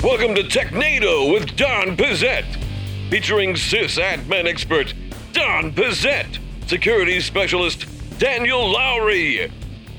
[0.00, 2.44] Welcome to Technado with Don Pezet,
[3.10, 4.94] featuring sysadmin expert
[5.32, 7.86] Don Pezet, security specialist
[8.20, 9.50] Daniel Lowrie,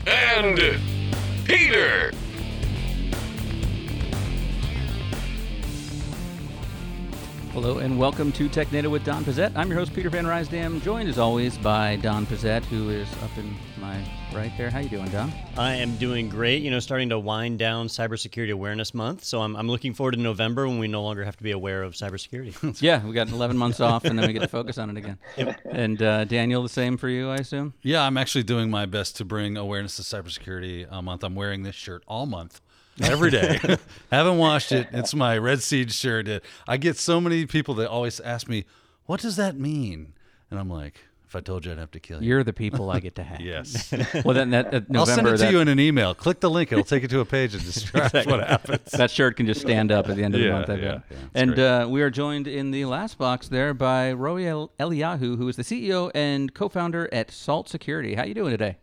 [0.07, 0.57] and
[1.43, 2.13] Peter.
[7.51, 9.51] Hello and welcome to TechNado with Don Pezet.
[9.53, 13.37] I'm your host Peter Van Rysdam, joined as always by Don Pezet, who is up
[13.37, 14.01] in my
[14.33, 14.69] right there.
[14.69, 15.31] How you doing, Don?
[15.57, 16.61] I am doing great.
[16.61, 20.19] You know, starting to wind down Cybersecurity Awareness Month, so I'm, I'm looking forward to
[20.19, 22.79] November when we no longer have to be aware of cybersecurity.
[22.81, 25.17] yeah, we got 11 months off, and then we get to focus on it again.
[25.37, 25.61] Yep.
[25.71, 27.73] And uh, Daniel, the same for you, I assume.
[27.81, 31.23] Yeah, I'm actually doing my best to bring awareness to cybersecurity a month.
[31.23, 32.61] I'm wearing this shirt all month
[33.01, 33.59] every day.
[34.11, 34.87] Haven't washed it.
[34.91, 36.43] It's my Red Seed shirt.
[36.67, 38.65] I get so many people that always ask me,
[39.05, 40.13] "What does that mean?"
[40.51, 42.89] And I'm like, "If I told you, I'd have to kill you." You're the people
[42.89, 43.39] I get to have.
[43.39, 43.93] yes.
[44.25, 46.15] well, then that uh, November, I'll send it to you in an email.
[46.15, 46.71] Click the link.
[46.71, 48.33] It'll take you to a page and describes exactly.
[48.33, 48.91] what happens.
[48.91, 50.69] That shirt can just stand up at the end of yeah, the month.
[50.69, 51.03] I yeah, bet.
[51.11, 55.47] Yeah, and uh, we are joined in the last box there by Roy Eliyahu, who
[55.47, 58.15] is the CEO and co-founder at Salt Security.
[58.15, 58.77] How you doing today?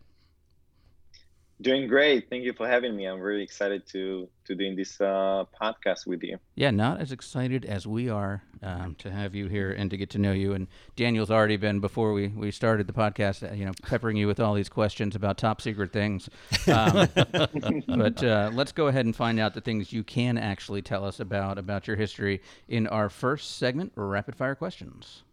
[1.59, 2.29] Doing great.
[2.29, 3.05] Thank you for having me.
[3.05, 6.37] I'm really excited to to doing this uh, podcast with you.
[6.53, 10.11] Yeah, not as excited as we are um, to have you here and to get
[10.11, 10.53] to know you.
[10.53, 13.49] And Daniel's already been before we, we started the podcast.
[13.49, 16.29] Uh, you know, peppering you with all these questions about top secret things.
[16.67, 17.09] Um,
[17.87, 21.19] but uh, let's go ahead and find out the things you can actually tell us
[21.19, 25.23] about about your history in our first segment, rapid fire questions.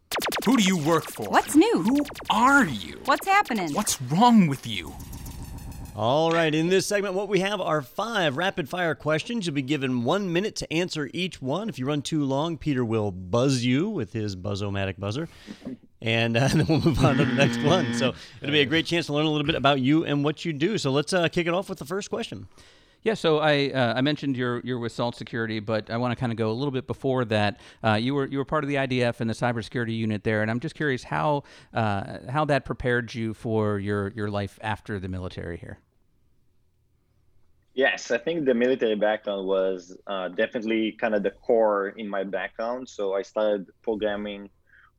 [0.46, 1.28] Who do you work for?
[1.28, 1.82] What's new?
[1.82, 2.00] Who
[2.30, 3.00] are you?
[3.04, 3.74] What's happening?
[3.74, 4.94] What's wrong with you?
[5.96, 9.46] All right, in this segment, what we have are five rapid fire questions.
[9.46, 11.68] You'll be given one minute to answer each one.
[11.68, 15.28] If you run too long, Peter will buzz you with his buzz-o-matic buzzer.
[16.02, 17.94] And, uh, then we'll move on to the next one.
[17.94, 20.44] So it'll be a great chance to learn a little bit about you and what
[20.44, 20.78] you do.
[20.78, 22.48] So let's uh, kick it off with the first question.
[23.04, 26.16] Yeah, so I uh, I mentioned you're you're with Salt Security, but I want to
[26.16, 27.60] kind of go a little bit before that.
[27.84, 30.50] Uh, you were you were part of the IDF and the cybersecurity unit there, and
[30.50, 31.42] I'm just curious how
[31.74, 35.80] uh, how that prepared you for your your life after the military here.
[37.74, 42.22] Yes, I think the military background was uh, definitely kind of the core in my
[42.22, 42.88] background.
[42.88, 44.48] So I started programming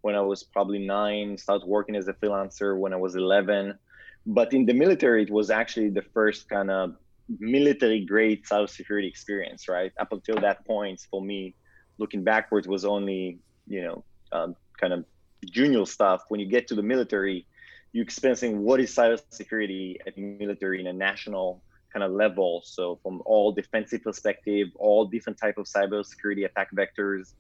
[0.02, 3.80] when I was probably nine, started working as a freelancer when I was 11.
[4.25, 6.96] But in the military, it was actually the first kind of
[7.40, 9.94] military grade cybersecurity experience, right?
[9.97, 11.56] Up until that point, for me,
[11.97, 14.03] looking backwards was only, you know,
[14.34, 15.06] um, kind of
[15.50, 16.24] junior stuff.
[16.28, 17.47] When you get to the military,
[17.94, 21.63] you're experiencing what is cybersecurity at military in a national
[21.95, 22.61] kind of level.
[22.66, 27.33] So from all defensive perspective, all different type of cybersecurity attack vectors.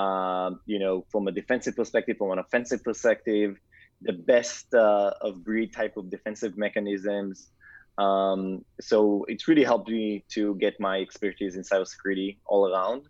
[0.00, 3.58] Um, you know, from a defensive perspective, from an offensive perspective,
[4.00, 7.50] the best uh, of breed type of defensive mechanisms.
[7.98, 13.02] Um, so it's really helped me to get my expertise in cybersecurity all around,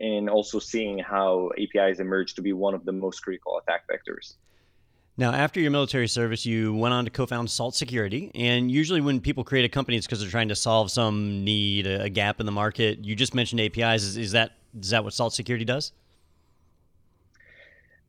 [0.00, 4.36] and also seeing how APIs emerge to be one of the most critical attack vectors.
[5.18, 8.30] Now, after your military service, you went on to co-found Salt Security.
[8.36, 11.88] And usually, when people create a company, it's because they're trying to solve some need,
[11.88, 13.04] a, gap in the market.
[13.04, 14.04] You just mentioned APIs.
[14.04, 15.90] Is, is that is that what Salt Security does?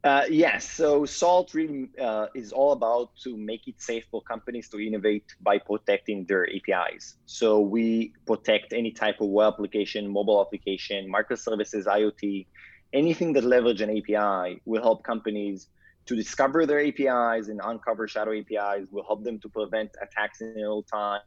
[0.03, 0.69] Uh, yes.
[0.69, 5.25] So Salt really uh, is all about to make it safe for companies to innovate
[5.41, 7.15] by protecting their APIs.
[7.25, 12.45] So we protect any type of web application, mobile application, microservices, IoT,
[12.93, 15.69] anything that leverage an API will help companies
[16.09, 20.55] to discover their APIs and uncover shadow APIs will help them to prevent attacks in
[20.55, 21.21] real time.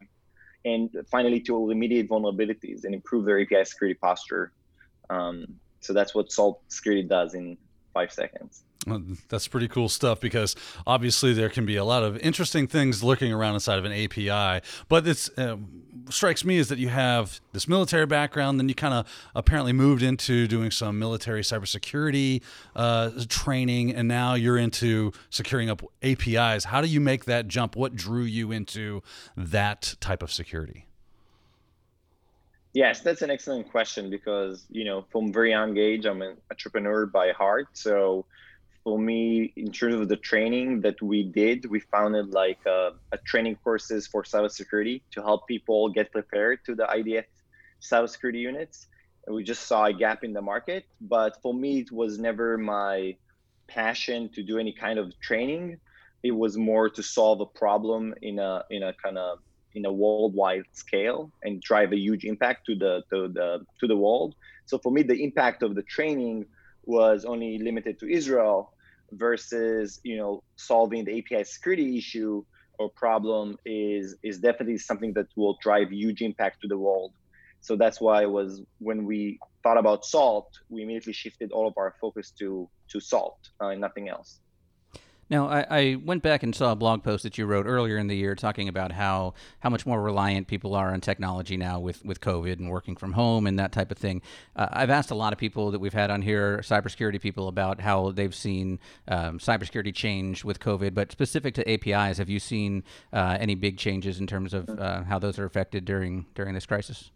[0.65, 4.53] And finally, to remediate vulnerabilities and improve their API security posture.
[5.09, 5.47] Um,
[5.79, 7.57] so that's what Salt Security does in
[7.95, 8.65] five seconds.
[9.29, 10.57] That's pretty cool stuff because
[10.87, 14.65] obviously there can be a lot of interesting things lurking around inside of an API.
[14.89, 15.57] But it uh,
[16.09, 20.03] strikes me is that you have this military background, then you kind of apparently moved
[20.03, 22.43] into doing some military cybersecurity
[22.75, 26.65] uh, training, and now you're into securing up APIs.
[26.65, 27.77] How do you make that jump?
[27.77, 29.03] What drew you into
[29.37, 30.87] that type of security?
[32.75, 37.05] Yes, that's an excellent question because you know from very young age I'm an entrepreneur
[37.05, 38.25] by heart, so
[38.85, 43.19] for me in terms of the training that we did we founded like a, a,
[43.19, 47.25] training courses for cybersecurity to help people get prepared to the idf
[47.81, 48.87] cybersecurity units.
[49.27, 52.59] And we just saw a gap in the market but for me it was never
[52.59, 53.17] my
[53.67, 55.79] passion to do any kind of training.
[56.23, 59.39] It was more to solve a problem in a in a kind of
[59.75, 63.97] in a worldwide scale and drive a huge impact to the to the to the
[63.97, 64.35] world.
[64.67, 66.47] So for me the impact of the training
[66.85, 68.72] was only limited to Israel
[69.13, 72.45] versus you know solving the API security issue
[72.79, 77.13] or problem is is definitely something that will drive huge impact to the world.
[77.61, 81.75] So that's why it was when we thought about salt, we immediately shifted all of
[81.77, 84.41] our focus to to salt uh, and nothing else.
[85.31, 88.07] Now, I, I, went back and saw a blog post that you wrote earlier in
[88.07, 92.05] the year talking about how, how much more reliant people are on technology now with,
[92.05, 94.21] with COVID and working from home and that type of thing.
[94.57, 97.81] Uh, I've asked a lot of people that we've had on here, cybersecurity people, about
[97.81, 98.79] how they've seen
[99.09, 100.93] um, cybersecurity change with COVID.
[100.93, 105.05] But specific to APIs, have you seen uh, any big changes in terms of uh,
[105.05, 107.11] how those are affected during during this crisis?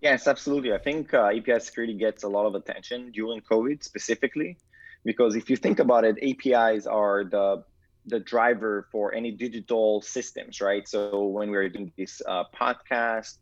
[0.00, 0.72] Yes, absolutely.
[0.72, 4.58] I think uh, API security gets a lot of attention during COVID specifically
[5.06, 7.64] because if you think about it apis are the
[8.08, 10.86] the driver for any digital systems right?
[10.88, 13.38] So when we're doing this uh, podcast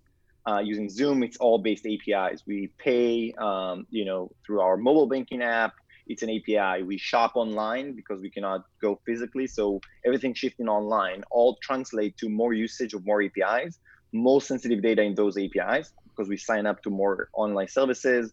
[0.49, 5.08] uh, using zoom it's all based apis we pay um, you know through our mobile
[5.08, 5.72] banking app.
[6.06, 9.46] It's an api we shop online because we cannot go physically.
[9.46, 13.78] So everything shifting online all translate to more usage of more apis
[14.14, 18.32] more sensitive data in those apis because we sign up to more online services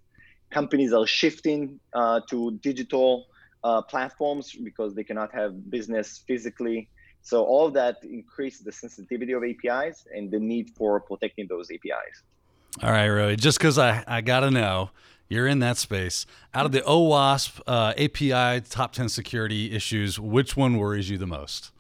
[0.52, 3.28] companies are shifting uh, to digital
[3.64, 6.90] uh, platforms because they cannot have business physically.
[7.22, 11.70] So all of that increases the sensitivity of APIs and the need for protecting those
[11.72, 12.24] APIs.
[12.82, 13.36] All right, Roy.
[13.36, 14.92] Just because I, I got to know,
[15.30, 16.26] you're in that space.
[16.54, 21.28] Out of the OWASP uh, API top 10 security issues, which one worries you the
[21.28, 21.72] most?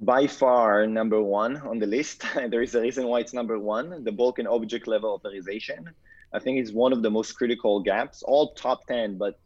[0.00, 2.24] By far, number one on the list.
[2.48, 5.90] there is a reason why it's number one the broken object level authorization.
[6.32, 9.38] I think it's one of the most critical gaps, all top 10, but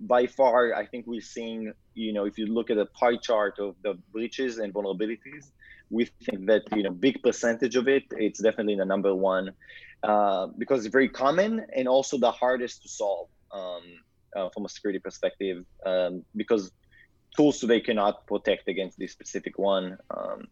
[0.00, 3.58] by far, I think we're seeing, you know, if you look at a pie chart
[3.58, 5.50] of the breaches and vulnerabilities,
[5.90, 9.52] we think that, you know, big percentage of it, it's definitely the number one
[10.02, 13.82] uh, because it's very common and also the hardest to solve um,
[14.36, 16.72] uh, from a security perspective um, because
[17.36, 20.46] tools today cannot protect against this specific one um,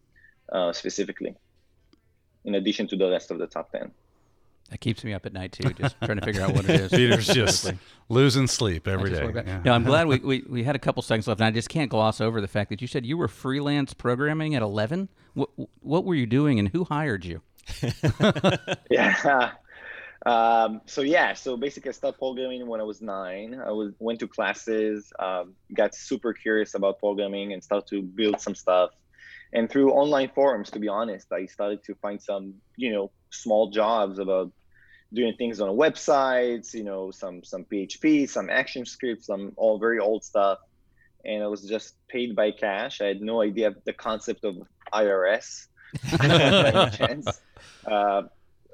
[0.52, 1.34] uh, specifically,
[2.44, 3.90] in addition to the rest of the top 10.
[4.70, 6.90] That keeps me up at night too, just trying to figure out what it is.
[6.92, 7.72] Peter's just
[8.10, 9.30] losing sleep every day.
[9.34, 9.62] Yeah.
[9.64, 11.90] No, I'm glad we, we, we had a couple seconds left, and I just can't
[11.90, 15.08] gloss over the fact that you said you were freelance programming at 11.
[15.34, 15.50] What
[15.80, 17.40] what were you doing, and who hired you?
[18.90, 19.52] yeah.
[20.26, 23.60] Um, so yeah, so basically, I started programming when I was nine.
[23.64, 28.40] I was went to classes, um, got super curious about programming, and started to build
[28.40, 28.90] some stuff.
[29.52, 33.70] And through online forums, to be honest, I started to find some, you know, small
[33.70, 34.52] jobs about
[35.12, 39.98] doing things on websites, you know, some some PHP, some action scripts, some all very
[39.98, 40.58] old stuff,
[41.24, 43.00] and I was just paid by cash.
[43.00, 44.56] I had no idea the concept of
[44.92, 45.66] IRS
[47.86, 48.22] uh,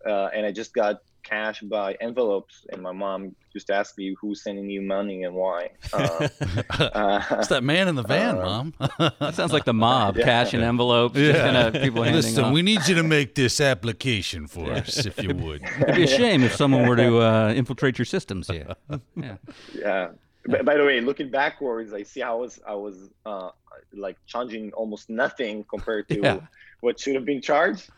[0.07, 4.15] uh, and I just got cash by envelopes, and my mom used to ask me
[4.21, 5.71] who's sending you money and why.
[5.93, 6.29] Uh,
[6.79, 8.75] uh, it's that man in the van, uh, mom.
[9.19, 10.25] that sounds like the mob, yeah.
[10.25, 11.19] cash and envelopes.
[11.19, 11.33] Yeah.
[11.33, 12.53] Kind of people Listen, off.
[12.53, 15.63] we need you to make this application for us, if you would.
[15.81, 18.75] It'd be a shame if someone were to uh, infiltrate your systems here.
[19.17, 19.37] Yeah.
[19.75, 20.09] Yeah.
[20.47, 23.49] By, the way, looking backwards, I see I was I was uh,
[23.95, 26.43] like charging almost nothing compared to
[26.81, 27.89] what should have been charged.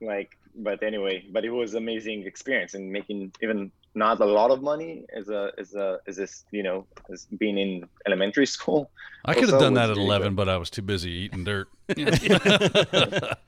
[0.00, 4.62] Like but anyway, but it was amazing experience and making even not a lot of
[4.62, 8.90] money as a as a as this you know as being in elementary school.
[9.24, 11.68] I could have done that at eleven, but I was too busy eating dirt.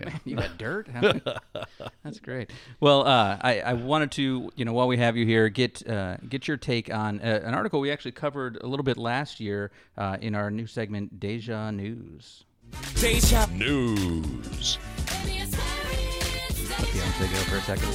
[0.00, 0.18] Yeah.
[0.24, 0.88] you got dirt.
[2.02, 2.50] That's great.
[2.80, 6.16] Well, uh, I, I wanted to, you know, while we have you here, get uh,
[6.28, 9.70] get your take on uh, an article we actually covered a little bit last year
[9.98, 12.44] uh, in our new segment, Deja News.
[12.94, 14.78] Deja News
[17.12, 17.88] for a second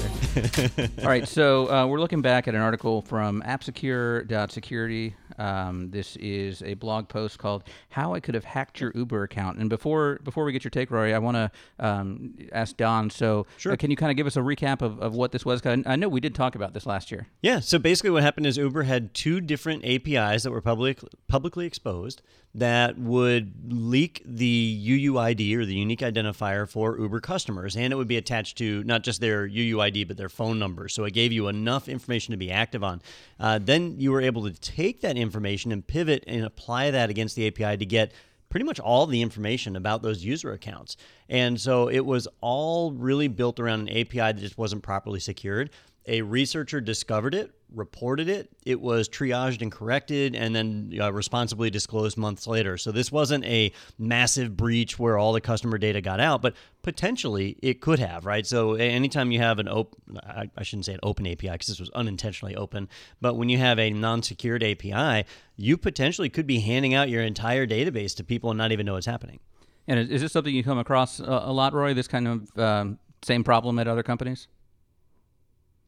[0.75, 0.89] there.
[0.99, 5.15] All right, so uh, we're looking back at an article from appsecure.security.
[5.37, 9.59] Um, this is a blog post called "How I Could Have Hacked Your Uber Account."
[9.59, 13.09] And before before we get your take, Rory, I want to um, ask Don.
[13.09, 13.73] So, sure.
[13.73, 15.61] Uh, can you kind of give us a recap of, of what this was?
[15.61, 17.27] Cause I know we did talk about this last year.
[17.41, 17.59] Yeah.
[17.59, 22.21] So basically, what happened is Uber had two different APIs that were public publicly exposed
[22.55, 28.07] that would leak the UUID or the unique identifier for Uber customers, and it would
[28.07, 30.89] be attached to not just their UUID but their phone number.
[30.89, 33.01] So it gave you enough information to be active on.
[33.39, 35.26] Uh, then you were able to take that information
[35.71, 38.11] and pivot and apply that against the API to get
[38.49, 40.97] pretty much all the information about those user accounts.
[41.29, 45.69] And so it was all really built around an API that just wasn't properly secured.
[46.07, 48.49] A researcher discovered it, reported it.
[48.65, 52.77] It was triaged and corrected, and then uh, responsibly disclosed months later.
[52.77, 57.57] So this wasn't a massive breach where all the customer data got out, but potentially
[57.61, 58.47] it could have, right?
[58.47, 61.89] So anytime you have an open, I, shouldn't say an open API because this was
[61.89, 62.87] unintentionally open,
[63.19, 65.25] but when you have a non-secured API,
[65.57, 68.93] you potentially could be handing out your entire database to people and not even know
[68.93, 69.39] what's happening.
[69.87, 71.93] And is, this something you come across a, a lot, Roy?
[71.93, 74.47] This kind of um, same problem at other companies?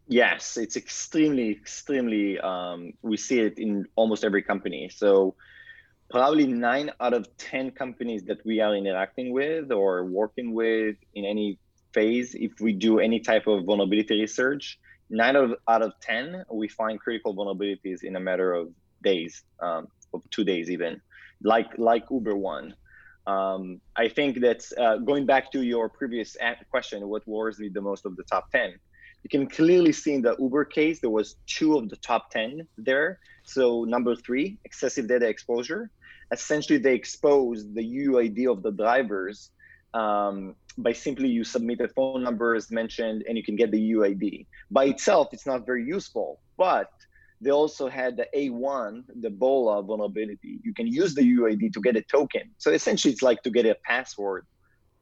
[0.10, 2.40] Yes, it's extremely, extremely.
[2.40, 4.90] Um, we see it in almost every company.
[4.90, 5.36] So
[6.10, 11.26] probably nine out of ten companies that we are interacting with or working with in
[11.26, 11.60] any
[11.94, 14.80] phase, if we do any type of vulnerability research,
[15.12, 18.70] nine out of, out of ten we find critical vulnerabilities in a matter of
[19.04, 21.00] days, um, of two days even,
[21.44, 22.74] like like Uber one.
[23.28, 26.36] Um, I think that's uh, going back to your previous
[26.72, 28.74] question, what worries me the most of the top 10?
[29.24, 32.68] You can clearly see in the Uber case, there was two of the top 10
[32.78, 33.20] there.
[33.44, 35.92] So number three, excessive data exposure.
[36.32, 39.52] Essentially, they exposed the UID of the drivers
[39.94, 43.92] um, by simply you submit a phone number as mentioned, and you can get the
[43.92, 44.46] UID.
[44.70, 46.92] By itself, it's not very useful, but
[47.42, 50.60] they also had the A1, the BOLA vulnerability.
[50.64, 52.52] You can use the UID to get a token.
[52.58, 54.46] So essentially, it's like to get a password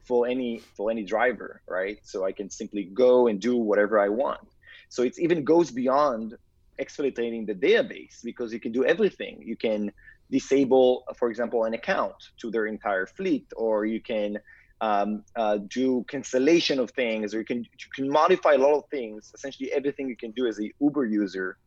[0.07, 1.97] for any for any driver, right?
[2.03, 4.47] So I can simply go and do whatever I want.
[4.89, 6.35] So it even goes beyond
[6.79, 9.43] exfiltrating the database because you can do everything.
[9.45, 9.91] You can
[10.31, 14.39] disable, for example, an account to their entire fleet, or you can
[14.81, 18.83] um, uh, do cancellation of things, or you can you can modify a lot of
[18.89, 19.31] things.
[19.33, 21.57] Essentially, everything you can do as a Uber user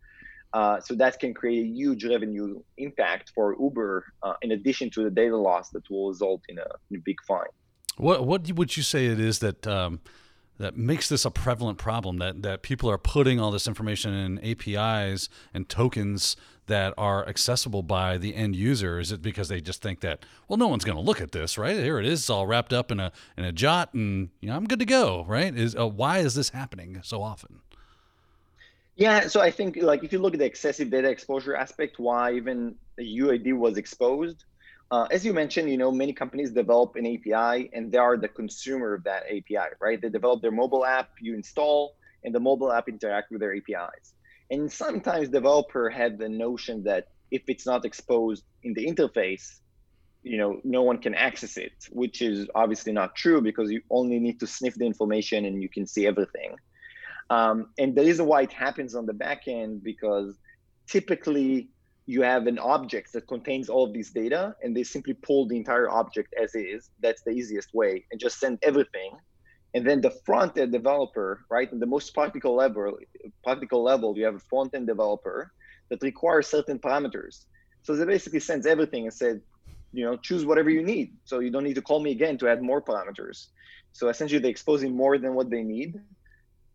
[0.52, 5.04] uh, so that can create a huge revenue impact for Uber, uh, in addition to
[5.04, 7.44] the data loss that will result in a, in a big fine.
[8.00, 10.00] What what would you say it is that um,
[10.58, 12.18] that makes this a prevalent problem?
[12.18, 17.82] That that people are putting all this information in APIs and tokens that are accessible
[17.82, 18.98] by the end user?
[18.98, 21.58] Is it because they just think that well, no one's going to look at this,
[21.58, 21.76] right?
[21.76, 24.56] Here it is, it's all wrapped up in a in a jot, and you know
[24.56, 25.54] I'm good to go, right?
[25.54, 27.60] Is uh, why is this happening so often?
[28.96, 32.32] Yeah, so I think like if you look at the excessive data exposure aspect, why
[32.32, 34.44] even UID was exposed,
[34.90, 38.28] uh, as you mentioned, you know, many companies develop an API and they are the
[38.28, 40.00] consumer of that API, right?
[40.00, 41.94] They develop their mobile app, you install,
[42.24, 44.14] and the mobile app interact with their APIs.
[44.50, 49.60] And sometimes developer have the notion that if it's not exposed in the interface,
[50.24, 54.18] you know, no one can access it, which is obviously not true because you only
[54.18, 56.56] need to sniff the information and you can see everything.
[57.30, 60.36] Um, and the reason why it happens on the back end because
[60.88, 61.68] typically
[62.10, 65.56] you have an object that contains all of these data and they simply pull the
[65.56, 66.90] entire object as is.
[67.04, 69.12] That's the easiest way and just send everything.
[69.74, 71.70] And then the front end developer, right?
[71.70, 72.98] And the most practical level,
[73.44, 75.52] practical level, you have a front end developer
[75.88, 77.44] that requires certain parameters.
[77.84, 79.40] So they basically sends everything and said,
[79.92, 81.14] you know, choose whatever you need.
[81.24, 83.46] So you don't need to call me again to add more parameters.
[83.92, 86.00] So essentially they're exposing more than what they need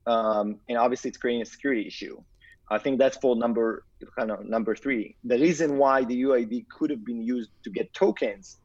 [0.07, 2.21] um, and obviously it's creating a security issue.
[2.69, 3.83] I think that's for number
[4.17, 5.15] kind of number three.
[5.23, 8.57] The reason why the UID could have been used to get tokens,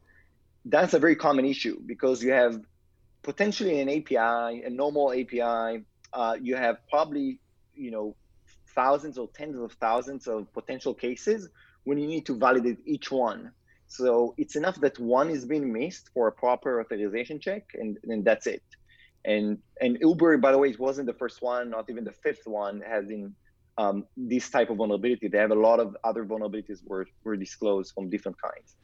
[0.65, 2.61] that's a very common issue because you have
[3.23, 5.85] potentially an API, a normal API.
[6.13, 7.39] Uh, you have probably
[7.75, 8.17] you know
[8.75, 11.49] thousands or tens of thousands of potential cases
[11.85, 13.53] when you need to validate each one.
[13.87, 18.25] So it's enough that one is being missed for a proper authorization check, and, and
[18.25, 18.63] that's it.
[19.25, 22.47] And and Uber, by the way, it wasn't the first one, not even the fifth
[22.47, 23.35] one, having
[23.81, 25.29] um, this type of vulnerability.
[25.29, 28.77] They have a lot of other vulnerabilities were were disclosed from different kinds.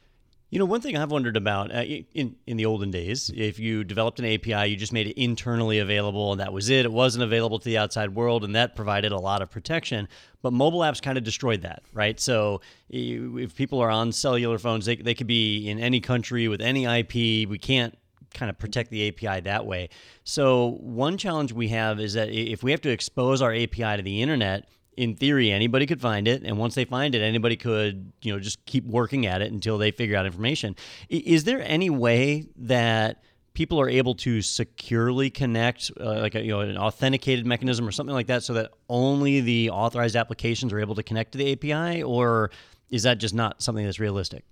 [0.49, 3.83] You know, one thing I've wondered about uh, in in the olden days, if you
[3.83, 6.85] developed an API, you just made it internally available, and that was it.
[6.85, 10.07] It wasn't available to the outside world, and that provided a lot of protection.
[10.41, 12.19] But mobile apps kind of destroyed that, right?
[12.19, 16.61] So if people are on cellular phones, they they could be in any country with
[16.61, 17.47] any IP.
[17.47, 17.95] We can't
[18.33, 19.89] kind of protect the API that way.
[20.23, 24.01] So one challenge we have is that if we have to expose our API to
[24.01, 26.43] the internet, in theory anybody could find it.
[26.43, 29.77] And once they find it anybody could you know just keep working at it until
[29.77, 30.75] they figure out information.
[31.09, 33.23] Is there any way that
[33.53, 37.91] people are able to securely connect uh, like a, you know an authenticated mechanism or
[37.91, 41.53] something like that so that only the authorized applications are able to connect to the
[41.53, 42.51] API or
[42.89, 44.43] is that just not something that's realistic?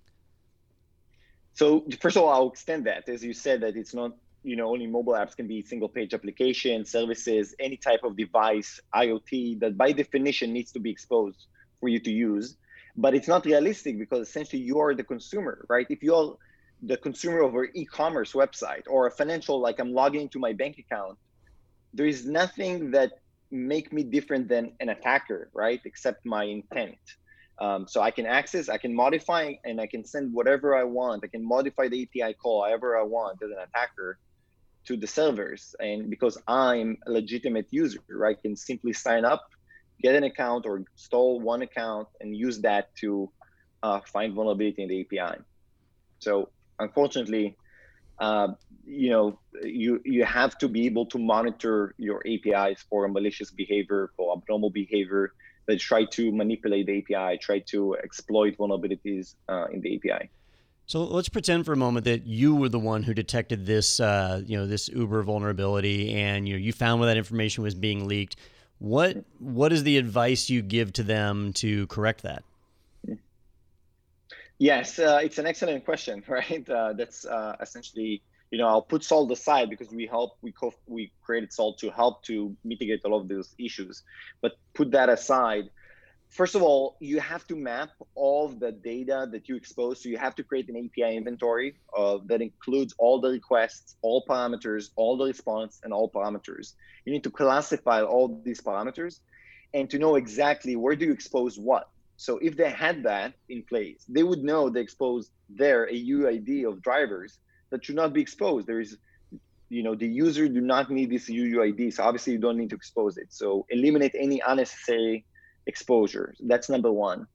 [1.54, 3.08] So first of all, I'll extend that.
[3.08, 4.12] As you said, that it's not,
[4.46, 8.80] you know, only mobile apps can be single page application, services, any type of device,
[8.94, 11.48] IoT, that by definition needs to be exposed
[11.80, 12.56] for you to use.
[12.96, 15.88] But it's not realistic because essentially you are the consumer, right?
[15.90, 16.38] If you're
[16.84, 20.78] the consumer of an e-commerce website or a financial, like I'm logging into my bank
[20.78, 21.18] account,
[21.94, 23.14] there is nothing that
[23.50, 25.82] make me different than an attacker, right?
[25.86, 27.00] Except my intent.
[27.60, 31.24] Um, so I can access, I can modify, and I can send whatever I want.
[31.24, 34.20] I can modify the API call however I want as an attacker
[34.86, 35.76] to the servers.
[35.80, 39.44] And because I'm a legitimate user, I can simply sign up,
[40.02, 43.30] get an account, or install one account and use that to
[43.84, 45.42] uh, find vulnerability in the API.
[46.20, 46.50] So
[46.80, 47.58] unfortunately,
[48.20, 48.50] uh,
[48.86, 54.12] you know, you you have to be able to monitor your APIs for malicious behavior,
[54.16, 55.34] for abnormal behavior
[55.68, 60.30] that try to manipulate the API, try to exploit vulnerabilities uh, in the API.
[60.88, 64.42] So let's pretend for a moment that you were the one who detected this, uh,
[64.46, 68.08] you know, this Uber vulnerability, and you know, you found where that information was being
[68.08, 68.36] leaked.
[68.78, 72.44] What what is the advice you give to them to correct that?
[74.58, 76.68] Yes, uh, it's an excellent question, right?
[76.70, 80.74] Uh, that's uh, essentially, you know, I'll put Salt aside because we help, we co-
[80.86, 84.04] we created Salt to help to mitigate a lot of those issues.
[84.42, 85.66] But put that aside,
[86.36, 90.04] first of all, you have to map all the data that you expose.
[90.04, 94.24] So you have to create an API inventory uh, that includes all the requests, all
[94.30, 96.74] parameters, all the response, and all parameters.
[97.06, 99.20] You need to classify all these parameters
[99.74, 103.64] and to know exactly where do you expose what so if they had that in
[103.64, 107.40] place, they would know they exposed there a UUID of drivers
[107.72, 108.68] that should not be exposed.
[108.68, 108.98] There is,
[109.70, 112.76] you know, the user do not need this UUID, so obviously you don't need to
[112.76, 113.34] expose it.
[113.34, 115.26] So eliminate any unnecessary
[115.68, 116.38] exposures.
[116.44, 117.28] That's number one.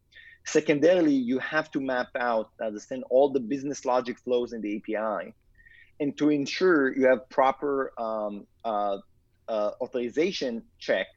[0.45, 5.35] Secondarily, you have to map out, understand all the business logic flows in the API,
[6.01, 8.99] and to ensure you have proper um, uh,
[9.49, 11.09] uh, authorization check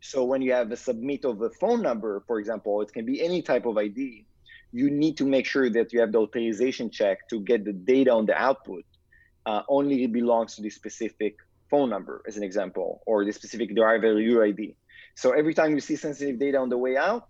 [0.00, 3.22] so when you have a submit of a phone number, for example, it can be
[3.22, 4.24] any type of ID.
[4.72, 8.12] You need to make sure that you have the authorization check to get the data
[8.12, 8.84] on the output
[9.44, 11.36] uh, only belongs to the specific
[11.68, 14.74] phone number, as an example, or the specific driver UID.
[15.14, 17.28] So every time you see sensitive data on the way out,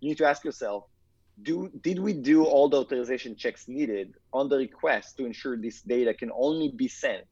[0.00, 0.84] you need to ask yourself,
[1.42, 5.80] do did we do all the authorization checks needed on the request to ensure this
[5.80, 7.26] data can only be sent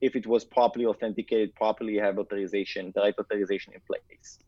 [0.00, 4.38] if it was properly authenticated, properly have authorization, the right authorization in place.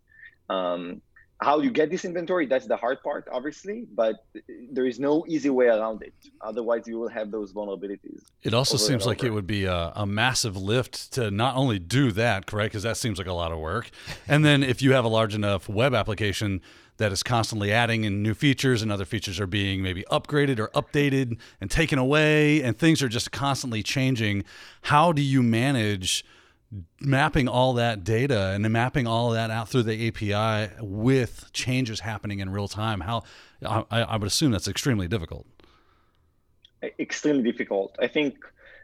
[0.49, 1.03] Um,
[1.43, 4.25] how you get this inventory, that's the hard part, obviously, but
[4.71, 6.15] there is no easy way around it.
[6.41, 8.23] Otherwise, you will have those vulnerabilities.
[8.43, 12.13] It also seems like it would be a, a, massive lift to not only do
[12.13, 12.73] that, correct?
[12.73, 13.91] Because that seems like a lot of work.
[14.29, 16.61] And then if you have a large enough web application,
[16.99, 20.69] that is constantly adding in new features and other features are being maybe upgraded or
[20.69, 24.45] updated and taken away and things are just constantly changing
[24.83, 26.25] how do you manage
[27.01, 32.41] mapping all that data and mapping all that out through the api with changes happening
[32.41, 33.23] in real time how
[33.67, 35.47] i, I would assume that's extremely difficult
[36.99, 38.37] extremely difficult i think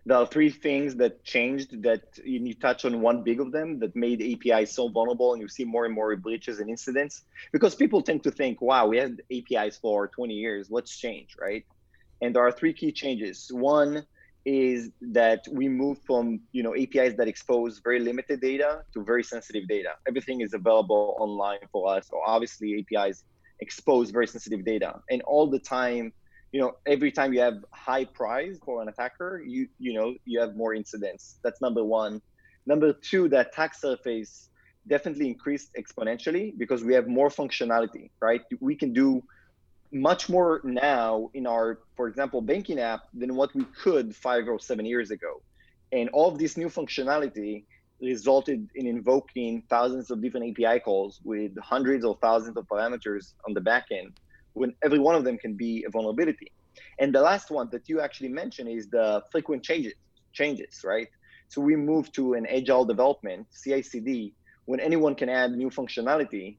[0.09, 3.95] there are three things that changed that you touch on one big of them that
[3.95, 8.01] made API so vulnerable and you see more and more breaches and incidents because people
[8.01, 10.71] tend to think, wow, we had APIs for 20 years.
[10.71, 11.65] What's changed, right?
[12.23, 13.51] And there are three key changes.
[13.53, 14.07] One
[14.49, 19.23] is that we move from you know APIs that expose very limited data to very
[19.23, 19.91] sensitive data.
[20.07, 22.09] Everything is available online for us.
[22.11, 23.25] So obviously APIs
[23.61, 25.01] expose very sensitive data.
[25.11, 26.13] And all the time
[26.53, 30.41] you know every time you have high price for an attacker you you know you
[30.41, 32.23] have more incidents that's number one
[32.65, 34.49] number two the attack surface
[34.89, 39.23] definitely increased exponentially because we have more functionality right we can do
[39.93, 44.59] much more now in our for example banking app than what we could five or
[44.59, 45.41] seven years ago
[45.93, 47.65] and all of this new functionality
[48.01, 53.55] resulted in invoking thousands of different api calls with hundreds of thousands of parameters on
[53.55, 54.13] the back end
[54.59, 56.53] when every one of them can be a vulnerability.
[56.99, 59.95] And the last one that you actually mentioned is the frequent changes,
[60.33, 61.09] changes, right?
[61.49, 64.35] So we moved to an agile development, CI/CD,
[64.67, 66.59] when anyone can add new functionality.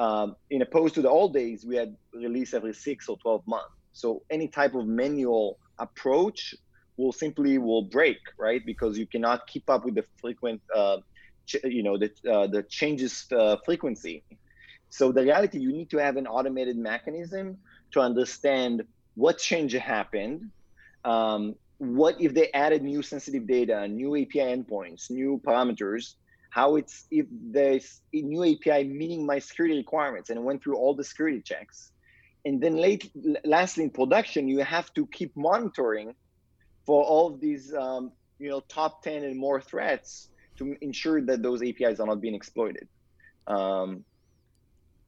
[0.00, 3.68] Um, in opposed to the old days, we had release every six or 12 months.
[3.92, 6.54] So any type of manual approach
[6.98, 8.62] will simply will break, right?
[8.66, 10.98] Because you cannot keep up with the frequent, uh,
[11.46, 14.24] ch- you know, the uh, the changes uh, frequency.
[14.90, 17.58] So the reality, you need to have an automated mechanism
[17.92, 18.84] to understand
[19.14, 20.42] what change happened.
[21.04, 26.14] Um, what if they added new sensitive data, new API endpoints, new parameters?
[26.50, 30.94] How it's if there's a new API meeting my security requirements and went through all
[30.94, 31.92] the security checks.
[32.44, 33.10] And then late,
[33.44, 36.14] lastly, in production, you have to keep monitoring
[36.86, 41.42] for all of these, um, you know, top 10 and more threats to ensure that
[41.42, 42.88] those APIs are not being exploited.
[43.46, 44.04] Um,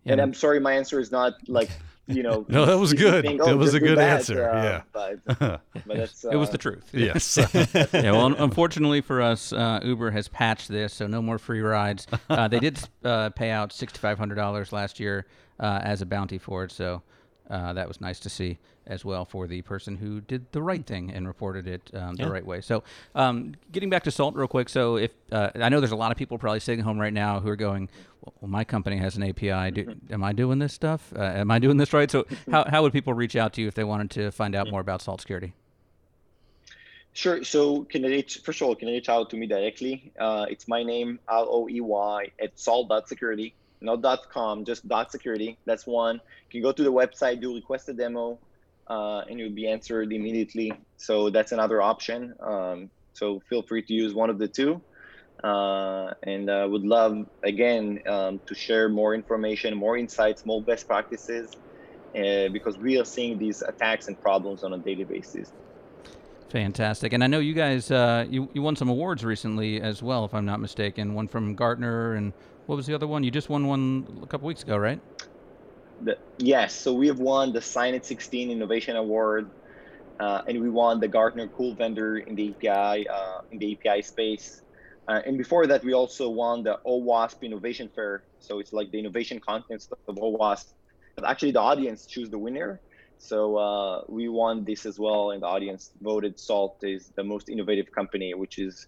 [0.04, 1.70] and I'm sorry, my answer is not like
[2.06, 2.44] you know.
[2.48, 3.24] no, that was good.
[3.24, 4.48] Think, oh, it was a good bad, answer.
[4.48, 6.88] Uh, yeah, but, but that's, uh, it was the truth.
[6.92, 7.38] yes.
[7.92, 8.12] yeah.
[8.12, 12.06] Well, unfortunately for us, uh, Uber has patched this, so no more free rides.
[12.28, 15.26] Uh, they did uh, pay out sixty five hundred dollars last year
[15.60, 17.02] uh, as a bounty for it, so
[17.48, 21.10] that was nice to see as well for the person who did the right thing
[21.10, 22.28] and reported it um, the Yeah.
[22.30, 22.60] right way.
[22.60, 22.82] So,
[23.14, 24.68] um, getting back to Salt real quick.
[24.68, 27.40] So, if uh, I know there's a lot of people probably sitting home right now
[27.40, 27.88] who are going,
[28.40, 29.70] "Well, my company has an API.
[29.70, 31.12] Do, am I doing this stuff?
[31.16, 33.68] Uh, am I doing this right?" So, how how would people reach out to you
[33.68, 35.52] if they wanted to find out more about Salt Security?
[37.14, 37.44] Sure.
[37.44, 40.12] So can reach, first of all, can you reach out to me directly?
[40.18, 45.12] Uh, it's my name, L O E Y, at salt.security, not dot .com, just dot
[45.12, 45.58] .security.
[45.66, 46.16] That's one.
[46.16, 48.38] You can go to the website, do request a demo,
[48.92, 50.68] uh, and you'll be answered immediately.
[50.96, 52.34] So that's another option.
[52.40, 54.72] Um, so feel free to use one of the two.
[55.42, 60.86] Uh, and uh, would love, again, um, to share more information, more insights, more best
[60.86, 61.50] practices,
[62.14, 65.50] uh, because we are seeing these attacks and problems on a daily basis.
[66.50, 67.14] Fantastic.
[67.14, 70.34] And I know you guys uh, you you won some awards recently as well, if
[70.34, 71.14] I'm not mistaken.
[71.14, 72.34] One from Gartner, and
[72.66, 73.24] what was the other one?
[73.24, 75.00] You just won one a couple weeks ago, right?
[76.02, 76.74] The, yes.
[76.74, 79.50] So we have won the SINET 16 Innovation Award,
[80.18, 84.02] uh, and we won the Gartner Cool Vendor in the API uh, in the API
[84.02, 84.62] space.
[85.08, 88.24] Uh, and before that, we also won the OWASP Innovation Fair.
[88.38, 90.66] So it's like the innovation contest of OWASP.
[91.16, 92.80] But actually, the audience choose the winner.
[93.18, 97.48] So uh, we won this as well, and the audience voted Salt is the most
[97.48, 98.86] innovative company, which is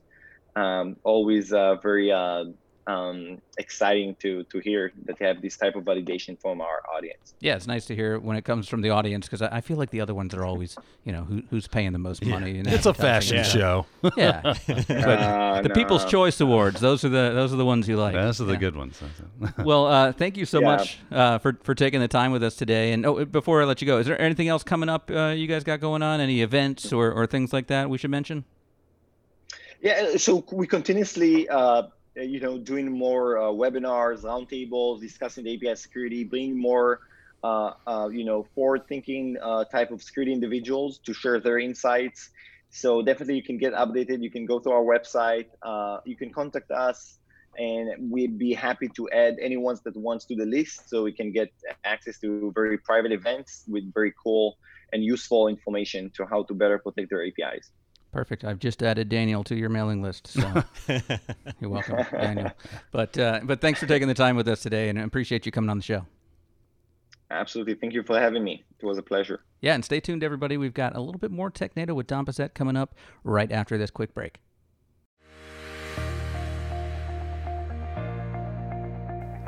[0.57, 2.45] um, always uh, very uh,
[2.87, 7.35] um, exciting to to hear that they have this type of validation from our audience.
[7.41, 9.77] Yeah, it's nice to hear when it comes from the audience because I, I feel
[9.77, 12.59] like the other ones are always, you know, who, who's paying the most money.
[12.59, 13.39] in It's a advertising.
[13.39, 13.87] fashion show.
[14.17, 16.05] Yeah, but Uh, the People's.
[16.05, 18.15] Choice Awards, those are the those are the ones you like.
[18.15, 18.59] Those are the Yeah.
[18.59, 19.01] good ones.
[19.65, 20.67] Well, uh, thank you so Yeah.
[20.77, 22.93] much uh, for for taking the time with us today.
[22.93, 25.47] And oh, before I let you go, is there anything else coming up uh, you
[25.47, 26.21] guys got going on?
[26.21, 28.45] Any events or, or things like that we should mention?
[29.81, 31.83] Yeah, so we continuously, uh,
[32.17, 37.01] you know, doing more uh, webinars, roundtables, discussing the API security, bringing more,
[37.43, 42.31] uh, uh, you know, forward-thinking uh, type of security individuals to share their insights.
[42.71, 44.23] So definitely, you can get updated.
[44.23, 45.47] You can go to our website.
[45.63, 47.19] Uh, you can contact us,
[47.57, 51.33] and we'd be happy to add anyone that wants to the list, so we can
[51.33, 51.53] get
[51.85, 54.57] access to very private events with very cool
[54.93, 57.71] and useful information to how to better protect their APIs.
[58.15, 58.45] Perfect.
[58.45, 60.29] I've just added Daniel to your mailing list.
[60.29, 60.63] So
[61.61, 62.53] you're welcome, Daniel.
[62.93, 65.51] But uh, but thanks for taking the time with us today, and I appreciate you
[65.51, 66.07] coming on the show.
[67.33, 67.75] Absolutely.
[67.75, 68.63] Thank you for having me.
[68.79, 69.43] It was a pleasure.
[69.63, 70.57] Yeah, and stay tuned, everybody.
[70.57, 73.91] We've got a little bit more Technado with Don Pezet coming up right after this
[73.91, 74.39] quick break.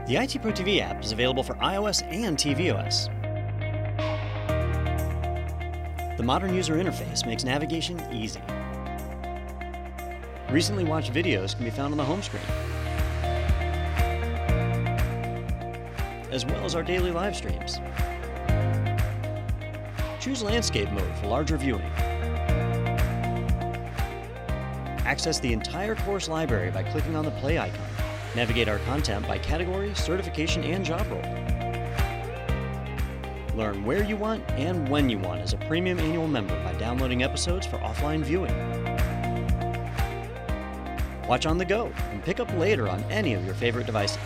[0.08, 3.15] The IT Pro TV app is available for iOS and tvOS.
[6.16, 8.40] The modern user interface makes navigation easy.
[10.50, 12.42] Recently watched videos can be found on the home screen,
[16.30, 17.80] as well as our daily live streams.
[20.18, 21.84] Choose landscape mode for larger viewing.
[25.04, 27.86] Access the entire course library by clicking on the play icon.
[28.34, 31.45] Navigate our content by category, certification, and job role.
[33.56, 37.22] Learn where you want and when you want as a premium annual member by downloading
[37.22, 38.54] episodes for offline viewing.
[41.26, 44.18] Watch on the go and pick up later on any of your favorite devices.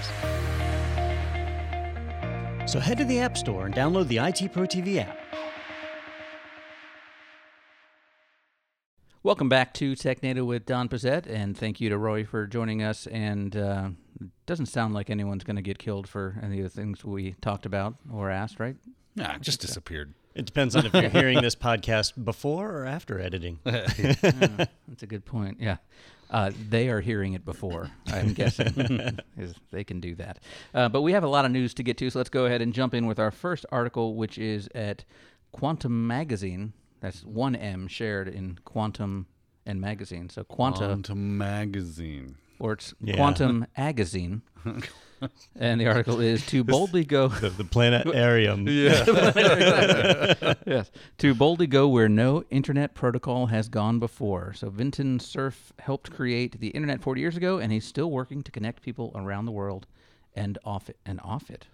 [2.66, 5.16] So head to the App Store and download the IT Pro TV app.
[9.22, 13.06] Welcome back to TechNado with Don Pezet, and thank you to Roy for joining us.
[13.06, 13.90] And uh,
[14.46, 17.66] doesn't sound like anyone's going to get killed for any of the things we talked
[17.66, 18.76] about or asked, right?
[19.20, 20.14] Nah, it just disappeared.
[20.34, 23.58] It depends on if you're hearing this podcast before or after editing.
[23.64, 25.58] That's a good point.
[25.60, 25.76] Yeah.
[26.30, 29.18] Uh, they are hearing it before, I'm guessing.
[29.72, 30.38] they can do that.
[30.72, 32.62] Uh, but we have a lot of news to get to, so let's go ahead
[32.62, 35.04] and jump in with our first article, which is at
[35.50, 36.72] Quantum Magazine.
[37.00, 39.26] That's one M shared in Quantum
[39.66, 40.30] and Magazine.
[40.30, 42.36] So Quanta, Quantum magazine.
[42.60, 43.16] or it's Yeah.
[43.16, 44.42] Quantum Magazine.
[45.58, 47.28] and the article is to boldly go.
[47.28, 48.66] The, the planetarium.
[50.66, 50.90] yes.
[51.18, 54.52] To boldly go where no internet protocol has gone before.
[54.54, 58.50] So Vinton Cerf helped create the internet 40 years ago, and he's still working to
[58.50, 59.86] connect people around the world
[60.34, 61.66] and off it and off it.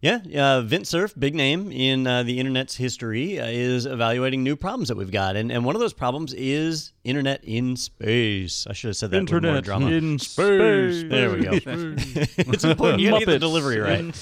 [0.00, 4.54] Yeah, uh, Vint Cerf, big name in uh, the internet's history, uh, is evaluating new
[4.54, 8.66] problems that we've got, and and one of those problems is internet in space.
[8.68, 9.86] I should have said that with more drama.
[9.86, 11.04] Internet in space.
[11.08, 11.50] There we go.
[12.36, 13.00] it's important.
[13.00, 14.14] You get the delivery right.